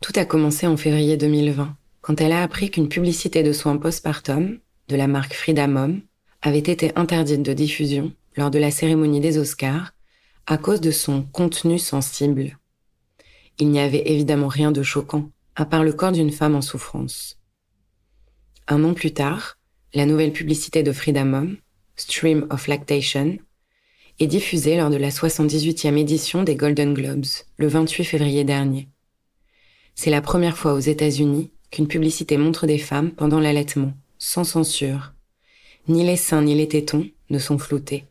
Tout 0.00 0.12
a 0.16 0.24
commencé 0.24 0.66
en 0.66 0.76
février 0.76 1.16
2020, 1.16 1.76
quand 2.02 2.20
elle 2.20 2.32
a 2.32 2.42
appris 2.42 2.70
qu'une 2.70 2.88
publicité 2.88 3.42
de 3.42 3.52
soins 3.52 3.76
postpartum, 3.76 4.58
de 4.88 4.96
la 4.96 5.06
marque 5.06 5.34
Frida 5.34 5.66
Mom, 5.66 6.02
avait 6.42 6.58
été 6.58 6.92
interdite 6.96 7.42
de 7.42 7.52
diffusion 7.52 8.12
lors 8.36 8.50
de 8.50 8.58
la 8.58 8.70
cérémonie 8.70 9.20
des 9.20 9.38
Oscars 9.38 9.91
à 10.46 10.58
cause 10.58 10.80
de 10.80 10.90
son 10.90 11.22
contenu 11.22 11.78
sensible. 11.78 12.58
Il 13.58 13.70
n'y 13.70 13.80
avait 13.80 14.10
évidemment 14.10 14.48
rien 14.48 14.72
de 14.72 14.82
choquant, 14.82 15.30
à 15.54 15.64
part 15.64 15.84
le 15.84 15.92
corps 15.92 16.12
d'une 16.12 16.32
femme 16.32 16.54
en 16.54 16.62
souffrance. 16.62 17.38
Un 18.68 18.84
an 18.84 18.94
plus 18.94 19.12
tard, 19.12 19.58
la 19.94 20.06
nouvelle 20.06 20.32
publicité 20.32 20.82
de 20.82 20.92
Frida 20.92 21.24
Mom, 21.24 21.56
Stream 21.96 22.46
of 22.50 22.66
Lactation, 22.66 23.38
est 24.18 24.26
diffusée 24.26 24.76
lors 24.76 24.90
de 24.90 24.96
la 24.96 25.10
78e 25.10 25.96
édition 25.96 26.42
des 26.42 26.56
Golden 26.56 26.94
Globes, 26.94 27.26
le 27.56 27.68
28 27.68 28.04
février 28.04 28.44
dernier. 28.44 28.88
C'est 29.94 30.10
la 30.10 30.22
première 30.22 30.56
fois 30.56 30.74
aux 30.74 30.80
États-Unis 30.80 31.50
qu'une 31.70 31.88
publicité 31.88 32.36
montre 32.36 32.66
des 32.66 32.78
femmes 32.78 33.10
pendant 33.10 33.40
l'allaitement, 33.40 33.92
sans 34.18 34.44
censure. 34.44 35.12
Ni 35.88 36.04
les 36.04 36.16
seins 36.16 36.42
ni 36.42 36.54
les 36.54 36.68
tétons 36.68 37.06
ne 37.30 37.38
sont 37.38 37.58
floutés. 37.58 38.04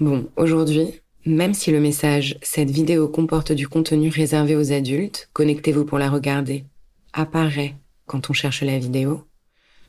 Bon, 0.00 0.28
aujourd'hui, 0.36 1.00
même 1.26 1.54
si 1.54 1.70
le 1.70 1.80
message 1.80 2.36
Cette 2.42 2.70
vidéo 2.70 3.08
comporte 3.08 3.52
du 3.52 3.68
contenu 3.68 4.08
réservé 4.08 4.56
aux 4.56 4.72
adultes, 4.72 5.30
connectez-vous 5.32 5.84
pour 5.84 5.98
la 5.98 6.10
regarder, 6.10 6.64
apparaît 7.12 7.76
quand 8.06 8.30
on 8.30 8.32
cherche 8.32 8.62
la 8.62 8.78
vidéo, 8.78 9.26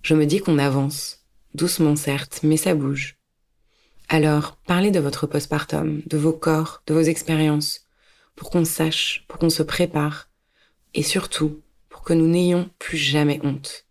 je 0.01 0.13
me 0.13 0.25
dis 0.25 0.39
qu'on 0.39 0.57
avance. 0.57 1.25
Doucement 1.53 1.95
certes, 1.95 2.41
mais 2.43 2.57
ça 2.57 2.75
bouge. 2.75 3.17
Alors, 4.07 4.57
parlez 4.67 4.91
de 4.91 4.99
votre 4.99 5.25
postpartum, 5.25 6.01
de 6.05 6.17
vos 6.17 6.33
corps, 6.33 6.83
de 6.85 6.93
vos 6.93 7.01
expériences, 7.01 7.87
pour 8.35 8.49
qu'on 8.49 8.65
sache, 8.65 9.25
pour 9.27 9.39
qu'on 9.39 9.49
se 9.49 9.63
prépare, 9.63 10.29
et 10.93 11.03
surtout, 11.03 11.61
pour 11.89 12.03
que 12.03 12.13
nous 12.13 12.27
n'ayons 12.27 12.69
plus 12.77 12.97
jamais 12.97 13.39
honte. 13.43 13.84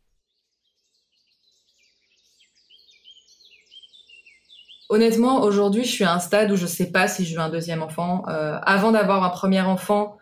Honnêtement, 4.90 5.42
aujourd'hui, 5.42 5.85
je 5.85 5.90
suis 5.90 6.05
à 6.05 6.12
un 6.12 6.20
stade 6.20 6.51
où 6.53 6.57
je 6.57 6.62
ne 6.62 6.68
sais 6.68 6.90
pas 6.90 7.09
si 7.09 7.25
je 7.25 7.35
veux 7.35 7.40
un 7.40 7.49
deuxième 7.49 7.83
enfant. 7.83 8.23
Euh, 8.29 8.59
avant 8.62 8.92
d'avoir 8.92 9.25
un 9.25 9.31
premier 9.31 9.62
enfant, 9.62 10.18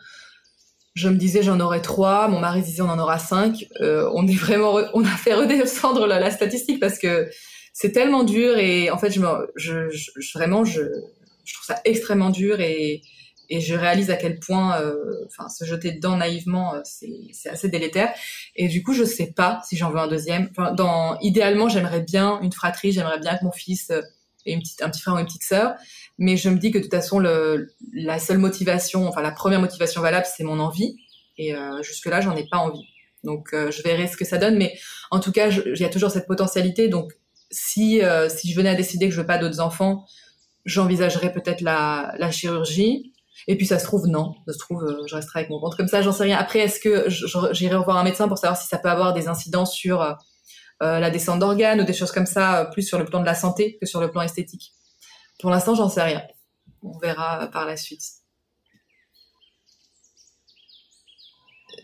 je 0.95 1.09
me 1.09 1.17
disais 1.17 1.43
j'en 1.43 1.59
aurai 1.61 1.81
trois, 1.81 2.29
mon 2.29 2.39
mari 2.39 2.63
disait 2.63 2.83
on 2.83 2.89
en 2.91 2.99
aura 2.99 3.19
cinq. 3.19 3.67
Euh, 3.81 4.11
on 4.15 4.27
est 4.27 4.35
vraiment, 4.35 4.79
on 4.95 5.05
a 5.05 5.09
fait 5.09 5.35
redescendre 5.35 6.07
la, 6.07 6.21
la 6.21 6.31
statistique 6.31 6.81
parce 6.81 6.99
que 6.99 7.29
c'est 7.73 7.93
tellement 7.93 8.23
dur 8.25 8.59
et 8.59 8.91
en 8.91 8.99
fait 8.99 9.11
je, 9.11 9.21
me, 9.21 9.51
je, 9.57 9.89
je, 9.91 10.39
vraiment 10.39 10.65
je, 10.65 10.83
je 11.45 11.55
trouve 11.55 11.67
ça 11.67 11.81
extrêmement 11.85 12.29
dur 12.31 12.61
et, 12.61 13.01
et 13.49 13.61
je 13.61 13.75
réalise 13.75 14.11
à 14.11 14.17
quel 14.17 14.39
point, 14.39 14.81
euh, 14.81 14.95
enfin 15.27 15.49
se 15.49 15.65
jeter 15.65 15.93
dedans 15.93 16.19
naïvement, 16.19 16.75
euh, 16.75 16.81
c'est 16.85 17.49
assez 17.49 17.69
délétère. 17.69 18.13
Et 18.55 18.69
du 18.69 18.83
coup 18.83 18.93
je 18.93 19.05
sais 19.05 19.33
pas 19.35 19.63
si 19.67 19.77
j'en 19.77 19.91
veux 19.91 19.99
un 19.99 20.09
deuxième. 20.09 20.51
Dans 20.77 21.19
idéalement 21.21 21.69
j'aimerais 21.69 22.01
bien 22.01 22.39
une 22.43 22.53
fratrie, 22.53 22.93
j'aimerais 22.93 23.19
bien 23.19 23.39
que 23.39 23.45
mon 23.45 23.53
fils 23.53 23.91
ait 24.47 24.53
une 24.53 24.61
petite, 24.61 24.83
un 24.83 24.91
petit 24.91 25.01
frère 25.01 25.15
ou 25.15 25.19
une 25.19 25.27
petite 25.27 25.45
sœur 25.45 25.75
mais 26.19 26.37
je 26.37 26.49
me 26.49 26.59
dis 26.59 26.71
que 26.71 26.79
de 26.79 26.83
toute 26.83 26.93
façon, 26.93 27.19
le, 27.19 27.69
la 27.93 28.19
seule 28.19 28.39
motivation, 28.39 29.09
enfin 29.09 29.23
la 29.23 29.33
première 29.33 29.61
motivation 29.61 30.01
valable, 30.01 30.27
c'est 30.27 30.45
mon 30.45 30.61
envie. 30.61 30.97
Et 31.39 31.55
euh, 31.55 31.83
jusque-là, 31.83 32.21
j'en 32.21 32.37
ai 32.37 32.47
pas 32.49 32.59
envie. 32.59 32.87
Donc 33.25 33.51
je 33.53 33.83
verrai 33.83 34.09
ce 34.09 34.17
que 34.17 34.25
ça 34.25 34.37
donne, 34.37 34.57
mais 34.57 34.77
en 35.11 35.21
tout 35.21 35.33
cas, 35.33 35.49
il 35.49 35.81
y 35.81 35.85
a 35.85 35.89
toujours 35.89 36.11
cette 36.11 36.27
potentialité. 36.27 36.89
Donc 36.89 37.13
si 37.51 38.01
si 38.29 38.51
je 38.51 38.57
venais 38.57 38.71
à 38.71 38.75
décider 38.75 39.09
que 39.09 39.15
je 39.15 39.21
veux 39.21 39.27
pas 39.27 39.39
d'autres 39.39 39.61
enfants, 39.61 40.05
j'envisagerais 40.65 41.33
peut-être 41.33 41.61
la, 41.61 42.15
la 42.19 42.31
chirurgie. 42.31 43.13
Et 43.49 43.57
puis 43.57 43.67
ça 43.67 43.79
se 43.79 43.85
trouve 43.85 44.07
non, 44.07 44.35
ça 44.47 44.53
se 44.53 44.59
trouve 44.59 45.05
je 45.09 45.15
resterai 45.15 45.41
avec 45.41 45.51
mon 45.51 45.61
ventre 45.61 45.77
comme 45.77 45.89
ça, 45.89 46.03
j'en 46.03 46.13
sais 46.13 46.25
rien. 46.25 46.37
Après, 46.37 46.61
est-ce 46.61 46.81
que 46.81 47.09
j'irai 47.53 47.77
revoir 47.77 47.97
un 47.97 48.05
médecin 48.05 48.29
pour 48.29 48.39
savoir 48.39 48.61
si 48.61 48.69
ça 48.69 48.79
peut 48.79 48.91
avoir 48.91 49.13
des 49.13 49.29
incidences 49.29 49.73
sur 49.75 50.03
euh, 50.03 50.13
la 50.83 51.11
descente 51.11 51.39
d'organes 51.39 51.81
ou 51.81 51.85
des 51.85 51.93
choses 51.93 52.11
comme 52.11 52.27
ça, 52.27 52.61
euh, 52.61 52.65
plus 52.65 52.83
sur 52.83 52.99
le 52.99 53.05
plan 53.05 53.21
de 53.21 53.25
la 53.25 53.35
santé 53.35 53.79
que 53.81 53.87
sur 53.87 54.01
le 54.01 54.11
plan 54.11 54.23
esthétique. 54.23 54.73
Pour 55.41 55.51
l'instant, 55.51 55.75
j'en 55.75 55.89
sais 55.89 56.03
rien. 56.03 56.23
On 56.83 56.99
verra 56.99 57.47
par 57.53 57.67
la 57.67 57.77
suite. 57.77 58.03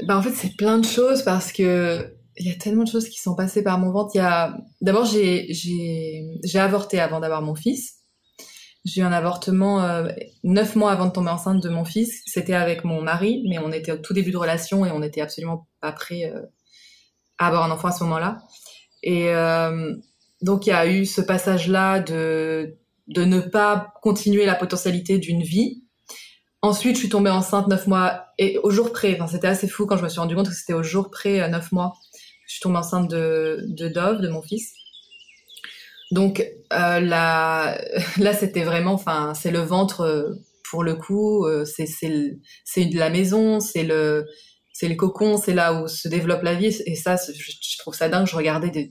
Ben, 0.07 0.17
en 0.17 0.23
fait, 0.23 0.33
c'est 0.33 0.57
plein 0.57 0.79
de 0.79 0.87
choses 0.87 1.23
parce 1.23 1.53
que 1.53 2.15
il 2.41 2.47
y 2.47 2.51
a 2.51 2.55
tellement 2.55 2.85
de 2.85 2.89
choses 2.89 3.09
qui 3.09 3.21
sont 3.21 3.35
passées 3.35 3.63
par 3.63 3.79
mon 3.79 3.91
ventre. 3.91 4.11
Il 4.15 4.19
y 4.19 4.21
a 4.21 4.57
d'abord 4.81 5.05
j'ai 5.05 6.59
avorté 6.59 7.01
avant 7.01 7.21
d'avoir 7.21 7.43
mon 7.43 7.55
fils. 7.55 7.97
J'ai 8.85 9.01
eu 9.01 9.05
un 9.05 9.13
avortement 9.13 9.83
euh, 9.83 10.09
neuf 10.45 10.77
mois 10.77 10.93
avant 10.93 11.07
de 11.07 11.13
tomber 11.13 11.31
enceinte 11.31 11.63
de 11.63 11.69
mon 11.69 11.85
fils. 11.85 12.23
C'était 12.27 12.55
avec 12.55 12.85
mon 12.85 13.03
mari, 13.03 13.45
mais 13.49 13.59
on 13.59 13.71
était 13.73 13.93
au 13.93 13.99
tout 13.99 14.13
début 14.13 14.31
de 14.31 14.37
relation 14.37 14.87
et 14.87 14.91
on 14.91 15.01
n'était 15.01 15.21
absolument 15.21 15.69
pas 15.81 15.93
prêt 15.93 16.33
à 17.39 17.47
avoir 17.47 17.65
un 17.65 17.71
enfant 17.71 17.89
à 17.89 17.93
ce 17.93 18.05
moment-là. 18.05 18.39
Et 19.09 19.31
euh, 19.31 19.95
donc 20.43 20.67
il 20.67 20.69
y 20.69 20.73
a 20.73 20.87
eu 20.87 21.07
ce 21.07 21.23
passage-là 21.23 21.99
de 21.99 22.77
de 23.07 23.25
ne 23.25 23.41
pas 23.41 23.95
continuer 24.03 24.45
la 24.45 24.55
potentialité 24.55 25.17
d'une 25.17 25.43
vie. 25.43 25.83
Ensuite, 26.61 26.97
je 26.97 27.01
suis 27.01 27.09
tombée 27.09 27.31
enceinte 27.31 27.69
neuf 27.69 27.87
mois 27.87 28.27
et 28.37 28.59
au 28.63 28.69
jour 28.71 28.93
près. 28.93 29.15
Enfin, 29.15 29.27
c'était 29.27 29.47
assez 29.47 29.67
fou 29.67 29.87
quand 29.87 29.97
je 29.97 30.03
me 30.03 30.11
suis 30.11 30.21
rendu 30.21 30.35
compte 30.35 30.51
que 30.51 30.55
c'était 30.55 30.75
au 30.75 30.83
jour 30.83 31.11
près 31.11 31.41
euh, 31.41 31.49
neuf 31.49 31.73
mois. 31.73 31.95
Je 32.47 32.53
suis 32.53 32.61
tombée 32.61 32.77
enceinte 32.77 33.09
de 33.11 33.65
de 33.69 33.89
Dove, 33.89 34.21
de 34.21 34.29
mon 34.29 34.43
fils. 34.43 34.75
Donc 36.11 36.41
euh, 36.75 37.01
là, 37.01 37.81
là 38.19 38.35
c'était 38.35 38.65
vraiment, 38.65 38.93
enfin, 38.93 39.33
c'est 39.33 39.51
le 39.51 39.61
ventre 39.61 40.37
pour 40.71 40.85
le 40.85 40.97
coup, 40.97 41.47
c'est 41.65 41.87
c'est 41.87 42.37
c'est 42.67 42.85
de 42.85 42.99
la 42.99 43.09
maison, 43.09 43.59
c'est 43.59 43.85
le 43.85 44.27
c'est 44.79 44.87
le 44.87 44.95
cocon, 44.95 45.39
c'est 45.39 45.55
là 45.55 45.73
où 45.73 45.89
se 45.89 46.07
développe 46.07 46.45
la 46.45 46.55
vie. 46.55 46.81
Et 46.87 46.95
ça, 46.95 47.17
je, 47.17 47.79
trouve 47.79 47.97
ça 47.97 48.09
dingue. 48.09 48.29
Je 48.29 48.37
regardais 48.37 48.71
des, 48.71 48.91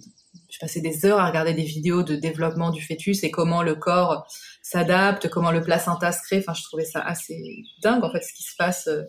je 0.49 0.59
passais 0.59 0.81
des 0.81 1.05
heures 1.05 1.21
à 1.21 1.27
regarder 1.29 1.53
des 1.53 1.63
vidéos 1.63 2.03
de 2.03 2.17
développement 2.17 2.71
du 2.71 2.81
fœtus 2.81 3.23
et 3.23 3.31
comment 3.31 3.63
le 3.63 3.73
corps 3.75 4.27
s'adapte, 4.61 5.29
comment 5.29 5.49
le 5.49 5.61
placenta 5.61 6.11
se 6.11 6.21
crée. 6.23 6.39
Enfin, 6.39 6.53
je 6.53 6.63
trouvais 6.63 6.83
ça 6.83 6.99
assez 6.99 7.41
dingue, 7.81 8.03
en 8.03 8.11
fait, 8.11 8.21
ce 8.21 8.33
qui 8.33 8.43
se 8.43 8.53
passe 8.57 8.87
euh, 8.87 9.03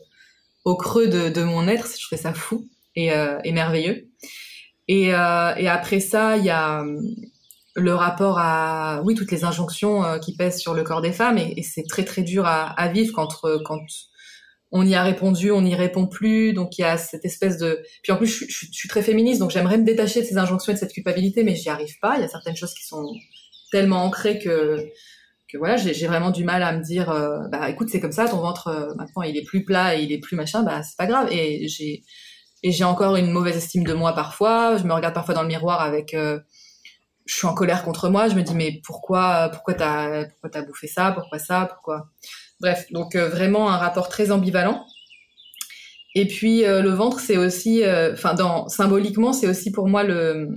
au 0.64 0.76
creux 0.76 1.08
de, 1.08 1.42
mon 1.42 1.66
être. 1.66 1.88
Je 1.98 2.06
trouvais 2.06 2.22
ça 2.22 2.32
fou 2.32 2.68
et, 2.94 3.12
euh, 3.12 3.40
merveilleux. 3.52 4.08
Et, 4.86 5.12
euh, 5.12 5.56
et, 5.56 5.68
après 5.68 5.98
ça, 5.98 6.36
il 6.36 6.44
y 6.44 6.50
a 6.50 6.82
euh, 6.84 7.00
le 7.74 7.92
rapport 7.92 8.38
à, 8.38 9.02
oui, 9.04 9.16
toutes 9.16 9.32
les 9.32 9.42
injonctions 9.42 10.20
qui 10.20 10.36
pèsent 10.36 10.60
sur 10.60 10.74
le 10.74 10.84
corps 10.84 11.02
des 11.02 11.12
femmes. 11.12 11.38
Et, 11.38 11.54
et 11.56 11.64
c'est 11.64 11.86
très, 11.88 12.04
très 12.04 12.22
dur 12.22 12.46
à, 12.46 12.68
à 12.70 12.86
vivre 12.86 13.12
quand, 13.16 13.40
quand 13.64 13.80
on 14.70 14.86
y 14.86 14.94
a 14.94 15.02
répondu, 15.02 15.50
on 15.50 15.62
n'y 15.62 15.74
répond 15.74 16.06
plus. 16.06 16.52
Donc 16.52 16.78
il 16.78 16.82
y 16.82 16.84
a 16.84 16.98
cette 16.98 17.24
espèce 17.24 17.58
de. 17.58 17.82
Puis 18.02 18.12
en 18.12 18.16
plus, 18.16 18.26
je, 18.26 18.66
suis 18.70 18.88
très 18.88 19.02
féministe, 19.02 19.40
donc 19.40 19.50
j'aimerais 19.50 19.78
me 19.78 19.84
détacher 19.84 20.20
de 20.20 20.26
ces 20.26 20.38
injonctions 20.38 20.72
et 20.72 20.74
de 20.74 20.80
cette 20.80 20.92
culpabilité, 20.92 21.44
mais 21.44 21.54
j'y 21.54 21.68
arrive 21.68 21.98
pas. 22.00 22.16
Il 22.16 22.22
y 22.22 22.24
a 22.24 22.28
certaines 22.28 22.56
choses 22.56 22.74
qui 22.74 22.86
sont 22.86 23.14
tellement 23.72 24.04
ancrées 24.04 24.38
que 24.38 24.78
que 25.50 25.56
voilà, 25.56 25.76
j'ai 25.78 26.06
vraiment 26.06 26.30
du 26.30 26.44
mal 26.44 26.62
à 26.62 26.72
me 26.76 26.82
dire, 26.82 27.08
euh, 27.10 27.48
bah 27.50 27.70
écoute, 27.70 27.88
c'est 27.90 28.00
comme 28.00 28.12
ça, 28.12 28.28
ton 28.28 28.36
ventre 28.36 28.68
euh, 28.68 28.94
maintenant 28.96 29.22
il 29.22 29.34
est 29.34 29.44
plus 29.44 29.64
plat 29.64 29.96
et 29.96 30.02
il 30.02 30.12
est 30.12 30.18
plus 30.18 30.36
machin, 30.36 30.62
bah 30.62 30.82
c'est 30.82 30.96
pas 30.98 31.06
grave. 31.06 31.28
Et 31.32 31.66
j'ai 31.68 32.04
et 32.62 32.72
j'ai 32.72 32.84
encore 32.84 33.16
une 33.16 33.30
mauvaise 33.30 33.56
estime 33.56 33.84
de 33.84 33.94
moi 33.94 34.14
parfois. 34.14 34.76
Je 34.76 34.84
me 34.84 34.92
regarde 34.92 35.14
parfois 35.14 35.34
dans 35.34 35.42
le 35.42 35.48
miroir 35.48 35.80
avec 35.80 36.12
euh, 36.12 36.40
je 37.24 37.34
suis 37.34 37.46
en 37.46 37.54
colère 37.54 37.82
contre 37.84 38.10
moi. 38.10 38.28
Je 38.28 38.34
me 38.34 38.42
dis 38.42 38.54
mais 38.54 38.80
pourquoi 38.84 39.48
pourquoi 39.50 39.74
t'as 39.74 40.26
pourquoi 40.26 40.50
t'as 40.50 40.62
bouffé 40.62 40.86
ça, 40.86 41.12
pourquoi 41.12 41.38
ça, 41.38 41.66
pourquoi? 41.66 42.08
Bref, 42.60 42.86
donc 42.90 43.14
euh, 43.14 43.28
vraiment 43.28 43.70
un 43.70 43.76
rapport 43.76 44.08
très 44.08 44.30
ambivalent. 44.30 44.84
Et 46.14 46.26
puis 46.26 46.64
euh, 46.64 46.82
le 46.82 46.90
ventre, 46.90 47.20
c'est 47.20 47.36
aussi, 47.36 47.84
euh, 47.84 48.12
enfin 48.14 48.34
symboliquement, 48.68 49.32
c'est 49.32 49.46
aussi 49.46 49.70
pour 49.70 49.88
moi 49.88 50.02
le, 50.02 50.48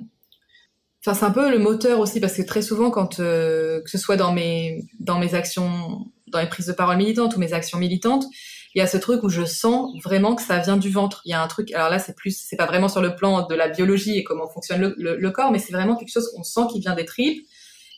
enfin 1.06 1.14
c'est 1.14 1.26
un 1.26 1.32
peu 1.32 1.52
le 1.52 1.60
moteur 1.60 2.00
aussi 2.00 2.20
parce 2.20 2.34
que 2.34 2.42
très 2.42 2.64
souvent 2.64 2.90
quand 2.90 3.18
que 3.18 3.84
ce 3.86 3.98
soit 3.98 4.18
dans 4.18 4.34
mes 4.34 4.84
dans 5.00 5.20
mes 5.20 5.36
actions, 5.36 6.06
dans 6.28 6.40
les 6.40 6.48
prises 6.48 6.68
de 6.68 6.74
parole 6.74 6.98
militantes 6.98 7.36
ou 7.36 7.40
mes 7.40 7.54
actions 7.54 7.78
militantes, 7.78 8.26
il 8.74 8.80
y 8.80 8.82
a 8.82 8.88
ce 8.88 8.98
truc 8.98 9.22
où 9.24 9.30
je 9.30 9.46
sens 9.46 9.92
vraiment 10.04 10.34
que 10.34 10.42
ça 10.42 10.58
vient 10.58 10.78
du 10.78 10.90
ventre. 10.90 11.22
Il 11.26 11.32
y 11.32 11.34
a 11.34 11.44
un 11.44 11.48
truc. 11.48 11.72
Alors 11.74 11.90
là, 11.90 12.00
c'est 12.00 12.16
plus, 12.16 12.36
c'est 12.36 12.56
pas 12.56 12.66
vraiment 12.66 12.88
sur 12.88 13.02
le 13.02 13.16
plan 13.16 13.46
de 13.46 13.54
la 13.54 13.68
biologie 13.68 14.18
et 14.18 14.24
comment 14.24 14.48
fonctionne 14.48 14.96
le 14.98 15.30
corps, 15.32 15.52
mais 15.52 15.60
c'est 15.60 15.74
vraiment 15.74 15.96
quelque 15.98 16.12
chose 16.12 16.32
qu'on 16.34 16.44
sent 16.44 16.62
qui 16.72 16.80
vient 16.80 16.96
des 16.96 17.06
tripes 17.06 17.46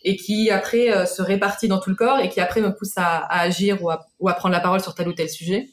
et 0.03 0.15
qui 0.15 0.49
après 0.49 0.91
euh, 0.91 1.05
se 1.05 1.21
répartit 1.21 1.67
dans 1.67 1.79
tout 1.79 1.89
le 1.89 1.95
corps 1.95 2.19
et 2.19 2.29
qui 2.29 2.39
après 2.39 2.61
me 2.61 2.73
pousse 2.73 2.93
à, 2.97 3.25
agir 3.25 3.81
ou 3.81 3.89
à, 3.89 4.33
prendre 4.33 4.53
la 4.53 4.59
parole 4.59 4.81
sur 4.81 4.95
tel 4.95 5.07
ou 5.07 5.13
tel 5.13 5.29
sujet. 5.29 5.69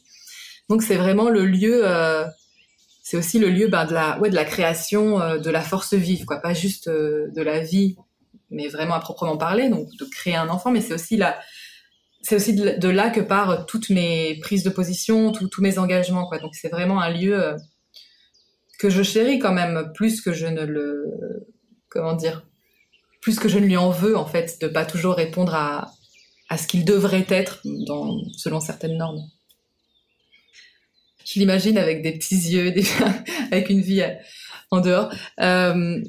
Donc 0.68 0.82
c'est 0.82 0.96
vraiment 0.96 1.30
le 1.30 1.44
lieu, 1.44 1.82
euh, 1.84 2.24
c'est 3.02 3.16
aussi 3.16 3.38
le 3.38 3.50
lieu 3.50 3.66
ben, 3.66 3.84
de 3.86 3.94
la, 3.94 4.18
ouais, 4.20 4.30
de 4.30 4.36
la 4.36 4.44
création, 4.44 5.20
euh, 5.20 5.38
de 5.38 5.50
la 5.50 5.60
force 5.60 5.94
vive, 5.94 6.24
quoi, 6.24 6.38
pas 6.38 6.54
juste 6.54 6.88
de 6.88 7.42
la 7.42 7.60
vie, 7.60 7.96
mais 8.50 8.68
vraiment 8.68 8.94
à 8.94 9.00
proprement 9.00 9.36
parler, 9.36 9.68
donc 9.68 9.88
de 9.98 10.04
créer 10.04 10.36
un 10.36 10.48
enfant, 10.48 10.70
mais 10.70 10.80
c'est 10.80 10.94
aussi 10.94 11.16
la, 11.16 11.38
c'est 12.22 12.36
aussi 12.36 12.54
de, 12.54 12.88
là 12.88 13.10
que 13.10 13.20
partent 13.20 13.68
toutes 13.68 13.90
mes 13.90 14.38
prises 14.40 14.62
de 14.62 14.70
position, 14.70 15.32
tous 15.32 15.60
mes 15.60 15.78
engagements, 15.78 16.26
quoi. 16.26 16.38
Donc 16.38 16.54
c'est 16.54 16.68
vraiment 16.68 17.00
un 17.00 17.10
lieu 17.10 17.56
que 18.78 18.90
je 18.90 19.02
chéris 19.02 19.38
quand 19.38 19.52
même 19.52 19.90
plus 19.94 20.20
que 20.20 20.32
je 20.32 20.46
ne 20.46 20.64
le, 20.64 21.04
comment 21.88 22.14
dire, 22.14 22.44
plus 23.20 23.38
que 23.38 23.48
je 23.48 23.58
ne 23.58 23.66
lui 23.66 23.76
en 23.76 23.90
veux 23.90 24.16
en 24.16 24.26
fait 24.26 24.60
de 24.60 24.68
pas 24.68 24.84
toujours 24.84 25.14
répondre 25.14 25.54
à, 25.54 25.92
à 26.48 26.58
ce 26.58 26.66
qu'il 26.66 26.84
devrait 26.84 27.26
être 27.28 27.62
selon 28.36 28.60
certaines 28.60 28.96
normes. 28.96 29.22
Je 31.24 31.38
l'imagine 31.38 31.78
avec 31.78 32.02
des 32.02 32.12
petits 32.12 32.50
yeux, 32.50 32.74
avec 33.52 33.70
une 33.70 33.82
vie 33.82 34.02
euh, 34.02 34.14
en 34.70 34.80
dehors. 34.80 35.12
Euh, 35.40 36.02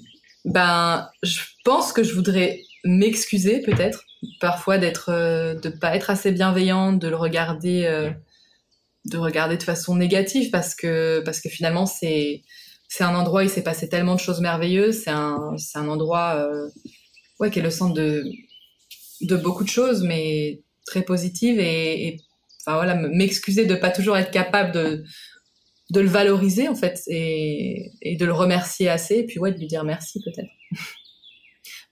ben, 0.45 1.09
je 1.21 1.41
pense 1.63 1.93
que 1.93 2.03
je 2.03 2.13
voudrais 2.13 2.61
m'excuser 2.83 3.61
peut-être 3.61 4.03
parfois 4.39 4.79
d'être, 4.79 5.09
euh, 5.09 5.53
de 5.55 5.69
pas 5.69 5.95
être 5.95 6.09
assez 6.09 6.31
bienveillante, 6.31 6.99
de 6.99 7.07
le 7.07 7.15
regarder, 7.15 7.85
euh, 7.85 8.09
de 9.05 9.17
regarder 9.17 9.57
de 9.57 9.63
façon 9.63 9.95
négative 9.95 10.49
parce 10.51 10.75
que 10.75 11.21
parce 11.25 11.41
que 11.41 11.49
finalement 11.49 11.85
c'est 11.85 12.43
c'est 12.87 13.03
un 13.03 13.15
endroit 13.15 13.41
où 13.41 13.43
il 13.43 13.49
s'est 13.49 13.63
passé 13.63 13.89
tellement 13.89 14.15
de 14.15 14.19
choses 14.19 14.41
merveilleuses. 14.41 15.03
C'est 15.03 15.11
un 15.11 15.55
c'est 15.57 15.77
un 15.77 15.87
endroit 15.87 16.43
ouais, 17.41 17.51
qui 17.51 17.59
est 17.59 17.63
le 17.63 17.71
centre 17.71 17.95
de, 17.95 18.23
beaucoup 19.37 19.65
de 19.65 19.69
choses, 19.69 20.03
mais 20.03 20.61
très 20.85 21.01
positive 21.01 21.59
et, 21.59 22.17
enfin 22.61 22.75
voilà, 22.75 22.95
m'excuser 22.95 23.65
de 23.65 23.75
pas 23.75 23.89
toujours 23.89 24.15
être 24.15 24.31
capable 24.31 24.71
de, 24.71 25.03
le 25.93 26.07
valoriser 26.07 26.69
en 26.69 26.75
fait 26.75 27.01
et, 27.07 27.91
de 28.17 28.25
le 28.25 28.31
remercier 28.31 28.87
assez 28.87 29.15
et 29.15 29.25
puis 29.25 29.39
ouais 29.39 29.51
de 29.51 29.57
lui 29.57 29.67
dire 29.67 29.83
merci 29.83 30.21
peut-être 30.23 30.49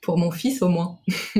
pour 0.01 0.17
mon 0.17 0.31
fils 0.31 0.61
au 0.61 0.69
moins. 0.69 0.99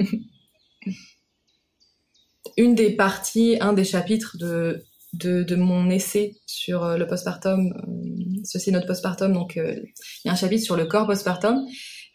Une 2.58 2.76
des 2.76 2.89
parties, 2.91 3.58
un 3.62 3.72
des 3.72 3.86
chapitres 3.86 4.36
de 4.38 5.56
mon 5.56 5.89
essai 5.89 6.36
sur 6.45 6.98
le 6.98 7.08
postpartum, 7.08 7.72
euh, 7.72 8.41
ceci 8.43 8.69
est 8.69 8.74
notre 8.74 8.88
postpartum, 8.88 9.32
donc 9.32 9.56
euh, 9.56 9.76
il 10.24 10.28
y 10.28 10.30
a 10.30 10.34
un 10.34 10.36
chapitre 10.36 10.63
sur 10.63 10.76
le 10.76 10.86
corps 10.86 11.08
postpartum 11.08 11.65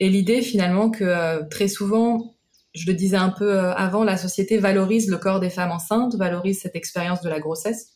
et 0.01 0.09
l'idée 0.09 0.43
finalement 0.43 0.91
que 0.91 1.05
euh, 1.05 1.43
très 1.51 1.69
souvent, 1.69 2.37
je 2.75 2.87
le 2.87 2.95
disais 2.95 3.17
un 3.17 3.31
peu 3.31 3.53
euh, 3.53 3.73
avant, 3.75 4.05
la 4.05 4.17
société 4.17 4.59
valorise 4.59 5.09
le 5.09 5.19
corps 5.19 5.41
des 5.41 5.51
femmes 5.51 5.71
enceintes, 5.71 6.17
valorise 6.17 6.61
cette 6.61 6.77
expérience 6.77 7.21
de 7.23 7.29
la 7.29 7.41
grossesse. 7.41 7.93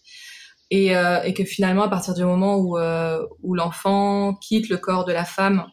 Et, 0.71 0.95
euh, 0.97 1.31
que 1.33 1.45
finalement, 1.45 1.83
à 1.83 1.89
partir 1.89 2.15
du 2.15 2.25
moment 2.25 2.57
où, 2.59 3.55
l'enfant 3.55 4.35
quitte 4.35 4.69
le 4.69 4.77
corps 4.77 5.07
de 5.07 5.13
la 5.13 5.25
femme, 5.25 5.65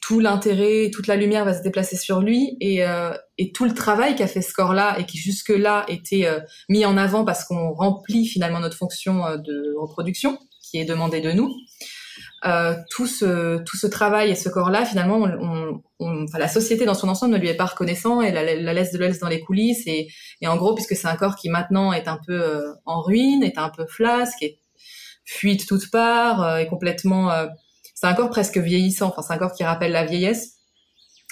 tout 0.00 0.20
l'intérêt, 0.20 0.90
toute 0.92 1.06
la 1.06 1.16
lumière 1.16 1.44
va 1.44 1.54
se 1.54 1.62
déplacer 1.62 1.96
sur 1.96 2.20
lui 2.20 2.56
et 2.60 2.84
tout 3.54 3.64
le 3.64 3.74
travail 3.74 4.16
qu'a 4.16 4.26
fait 4.26 4.42
ce 4.42 4.52
corps-là 4.52 4.96
et 4.98 5.06
qui 5.06 5.18
jusque-là 5.18 5.84
était 5.88 6.28
mis 6.68 6.84
en 6.84 6.96
avant 6.96 7.24
parce 7.24 7.44
qu'on 7.44 7.72
remplit 7.72 8.26
finalement 8.26 8.60
notre 8.60 8.76
fonction 8.76 9.36
de 9.36 9.74
reproduction 9.76 10.38
qui 10.60 10.78
est 10.78 10.84
demandée 10.84 11.20
de 11.20 11.32
nous, 11.32 11.52
euh, 12.44 12.74
tout 12.90 13.06
ce 13.06 13.58
tout 13.64 13.76
ce 13.76 13.86
travail 13.86 14.30
et 14.30 14.34
ce 14.34 14.48
corps-là, 14.48 14.84
finalement, 14.84 15.16
on, 15.16 15.82
on, 15.98 16.24
enfin, 16.24 16.38
la 16.38 16.48
société 16.48 16.84
dans 16.84 16.94
son 16.94 17.08
ensemble 17.08 17.34
ne 17.34 17.38
lui 17.38 17.48
est 17.48 17.56
pas 17.56 17.66
reconnaissant 17.66 18.20
et 18.22 18.30
la, 18.30 18.42
la 18.42 18.72
laisse 18.72 18.92
de 18.92 18.98
laisse 18.98 19.18
dans 19.18 19.28
les 19.28 19.40
coulisses 19.40 19.86
et, 19.86 20.08
et 20.40 20.46
en 20.46 20.56
gros, 20.56 20.74
puisque 20.74 20.94
c'est 20.94 21.08
un 21.08 21.16
corps 21.16 21.36
qui 21.36 21.48
maintenant 21.48 21.92
est 21.92 22.08
un 22.08 22.18
peu 22.24 22.40
euh, 22.40 22.72
en 22.86 23.00
ruine, 23.02 23.42
est 23.42 23.58
un 23.58 23.70
peu 23.70 23.86
flasque, 23.86 24.42
est 24.42 24.60
fuite 25.28 25.66
toute 25.66 25.90
part, 25.90 26.42
euh, 26.42 26.56
est 26.56 26.66
complètement, 26.66 27.30
euh, 27.30 27.46
c'est 27.94 28.06
un 28.06 28.14
corps 28.14 28.30
presque 28.30 28.56
vieillissant. 28.58 29.08
Enfin, 29.08 29.22
c'est 29.22 29.34
un 29.34 29.38
corps 29.38 29.52
qui 29.52 29.62
rappelle 29.62 29.92
la 29.92 30.04
vieillesse. 30.04 30.54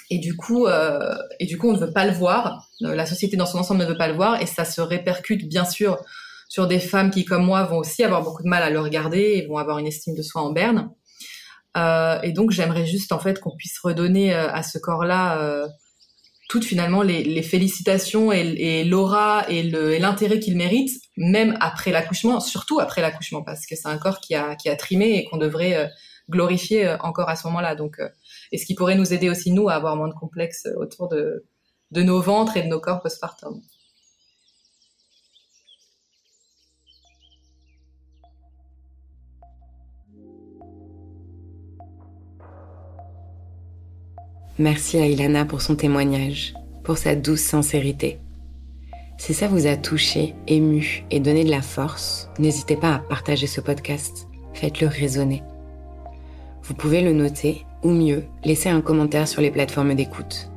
Et 0.09 0.19
du 0.19 0.37
coup, 0.37 0.67
euh, 0.67 1.15
et 1.39 1.45
du 1.45 1.57
coup, 1.57 1.69
on 1.69 1.73
ne 1.73 1.79
veut 1.79 1.91
pas 1.91 2.05
le 2.05 2.13
voir. 2.13 2.69
La 2.79 3.05
société 3.05 3.35
dans 3.35 3.45
son 3.45 3.57
ensemble 3.57 3.81
ne 3.81 3.85
veut 3.85 3.97
pas 3.97 4.07
le 4.07 4.13
voir 4.13 4.41
et 4.41 4.45
ça 4.45 4.63
se 4.63 4.79
répercute 4.79 5.49
bien 5.49 5.65
sûr 5.65 5.97
sur 6.47 6.67
des 6.67 6.79
femmes 6.79 7.11
qui, 7.11 7.25
comme 7.25 7.45
moi, 7.45 7.63
vont 7.63 7.77
aussi 7.77 8.03
avoir 8.03 8.23
beaucoup 8.23 8.43
de 8.43 8.47
mal 8.47 8.63
à 8.63 8.69
le 8.69 8.79
regarder 8.79 9.19
et 9.19 9.45
vont 9.47 9.57
avoir 9.57 9.77
une 9.79 9.87
estime 9.87 10.15
de 10.15 10.21
soi 10.21 10.41
en 10.41 10.51
berne. 10.51 10.89
Euh, 11.75 12.19
et 12.21 12.31
donc, 12.31 12.51
j'aimerais 12.51 12.85
juste 12.85 13.11
en 13.11 13.19
fait 13.19 13.39
qu'on 13.39 13.55
puisse 13.55 13.77
redonner 13.79 14.33
euh, 14.33 14.49
à 14.51 14.63
ce 14.63 14.77
corps-là 14.77 15.39
euh, 15.41 15.67
toutes 16.49 16.63
finalement 16.63 17.01
les, 17.01 17.23
les 17.23 17.43
félicitations 17.43 18.31
et, 18.31 18.83
l'aura 18.85 19.45
et 19.49 19.63
l'intérêt 19.99 20.39
qu'il 20.39 20.55
mérite, 20.55 20.89
même 21.17 21.57
après 21.59 21.91
l'accouchement, 21.91 22.39
surtout 22.39 22.79
après 22.79 23.01
l'accouchement, 23.01 23.43
parce 23.43 23.65
que 23.65 23.75
c'est 23.75 23.89
un 23.89 23.97
corps 23.97 24.21
qui 24.21 24.33
a, 24.33 24.55
qui 24.55 24.69
a 24.69 24.77
trimé 24.77 25.17
et 25.17 25.25
qu'on 25.25 25.37
devrait 25.37 25.75
euh, 25.75 25.87
glorifier 26.29 26.95
encore 27.01 27.29
à 27.29 27.35
ce 27.35 27.47
moment-là. 27.47 27.75
Donc, 27.75 27.99
et 28.51 28.57
ce 28.57 28.65
qui 28.65 28.75
pourrait 28.75 28.95
nous 28.95 29.13
aider 29.13 29.29
aussi 29.29 29.51
nous 29.51 29.69
à 29.69 29.73
avoir 29.73 29.95
moins 29.95 30.09
de 30.09 30.13
complexes 30.13 30.67
autour 30.77 31.09
de, 31.09 31.45
de 31.91 32.01
nos 32.01 32.21
ventres 32.21 32.57
et 32.57 32.63
de 32.63 32.67
nos 32.67 32.79
corps 32.79 33.01
postpartum. 33.01 33.61
Merci 44.59 44.97
à 44.97 45.05
Ilana 45.05 45.45
pour 45.45 45.61
son 45.61 45.75
témoignage, 45.75 46.55
pour 46.83 46.97
sa 46.97 47.15
douce 47.15 47.41
sincérité. 47.41 48.19
Si 49.19 49.35
ça 49.35 49.47
vous 49.47 49.67
a 49.67 49.75
touché, 49.75 50.33
ému 50.47 51.05
et 51.11 51.19
donné 51.19 51.43
de 51.43 51.51
la 51.51 51.61
force, 51.61 52.29
n'hésitez 52.39 52.75
pas 52.75 52.95
à 52.95 52.99
partager 52.99 53.45
ce 53.45 53.61
podcast. 53.61 54.27
Faites-le 54.53 54.87
résonner. 54.87 55.43
Vous 56.63 56.73
pouvez 56.73 57.01
le 57.01 57.13
noter 57.13 57.65
ou 57.83 57.91
mieux, 57.91 58.23
laisser 58.43 58.69
un 58.69 58.81
commentaire 58.81 59.27
sur 59.27 59.41
les 59.41 59.51
plateformes 59.51 59.93
d'écoute. 59.93 60.49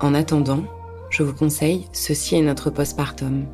En 0.00 0.12
attendant, 0.12 0.64
je 1.10 1.22
vous 1.22 1.34
conseille 1.34 1.86
Ceci 1.92 2.34
est 2.34 2.42
notre 2.42 2.70
postpartum. 2.70 3.46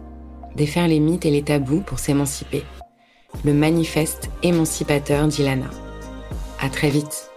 Défaire 0.56 0.88
les 0.88 1.00
mythes 1.00 1.26
et 1.26 1.30
les 1.30 1.42
tabous 1.42 1.80
pour 1.80 1.98
s'émanciper. 1.98 2.62
Le 3.44 3.52
manifeste 3.52 4.30
émancipateur 4.42 5.28
d'Ilana. 5.28 5.70
À 6.60 6.70
très 6.70 6.88
vite. 6.88 7.33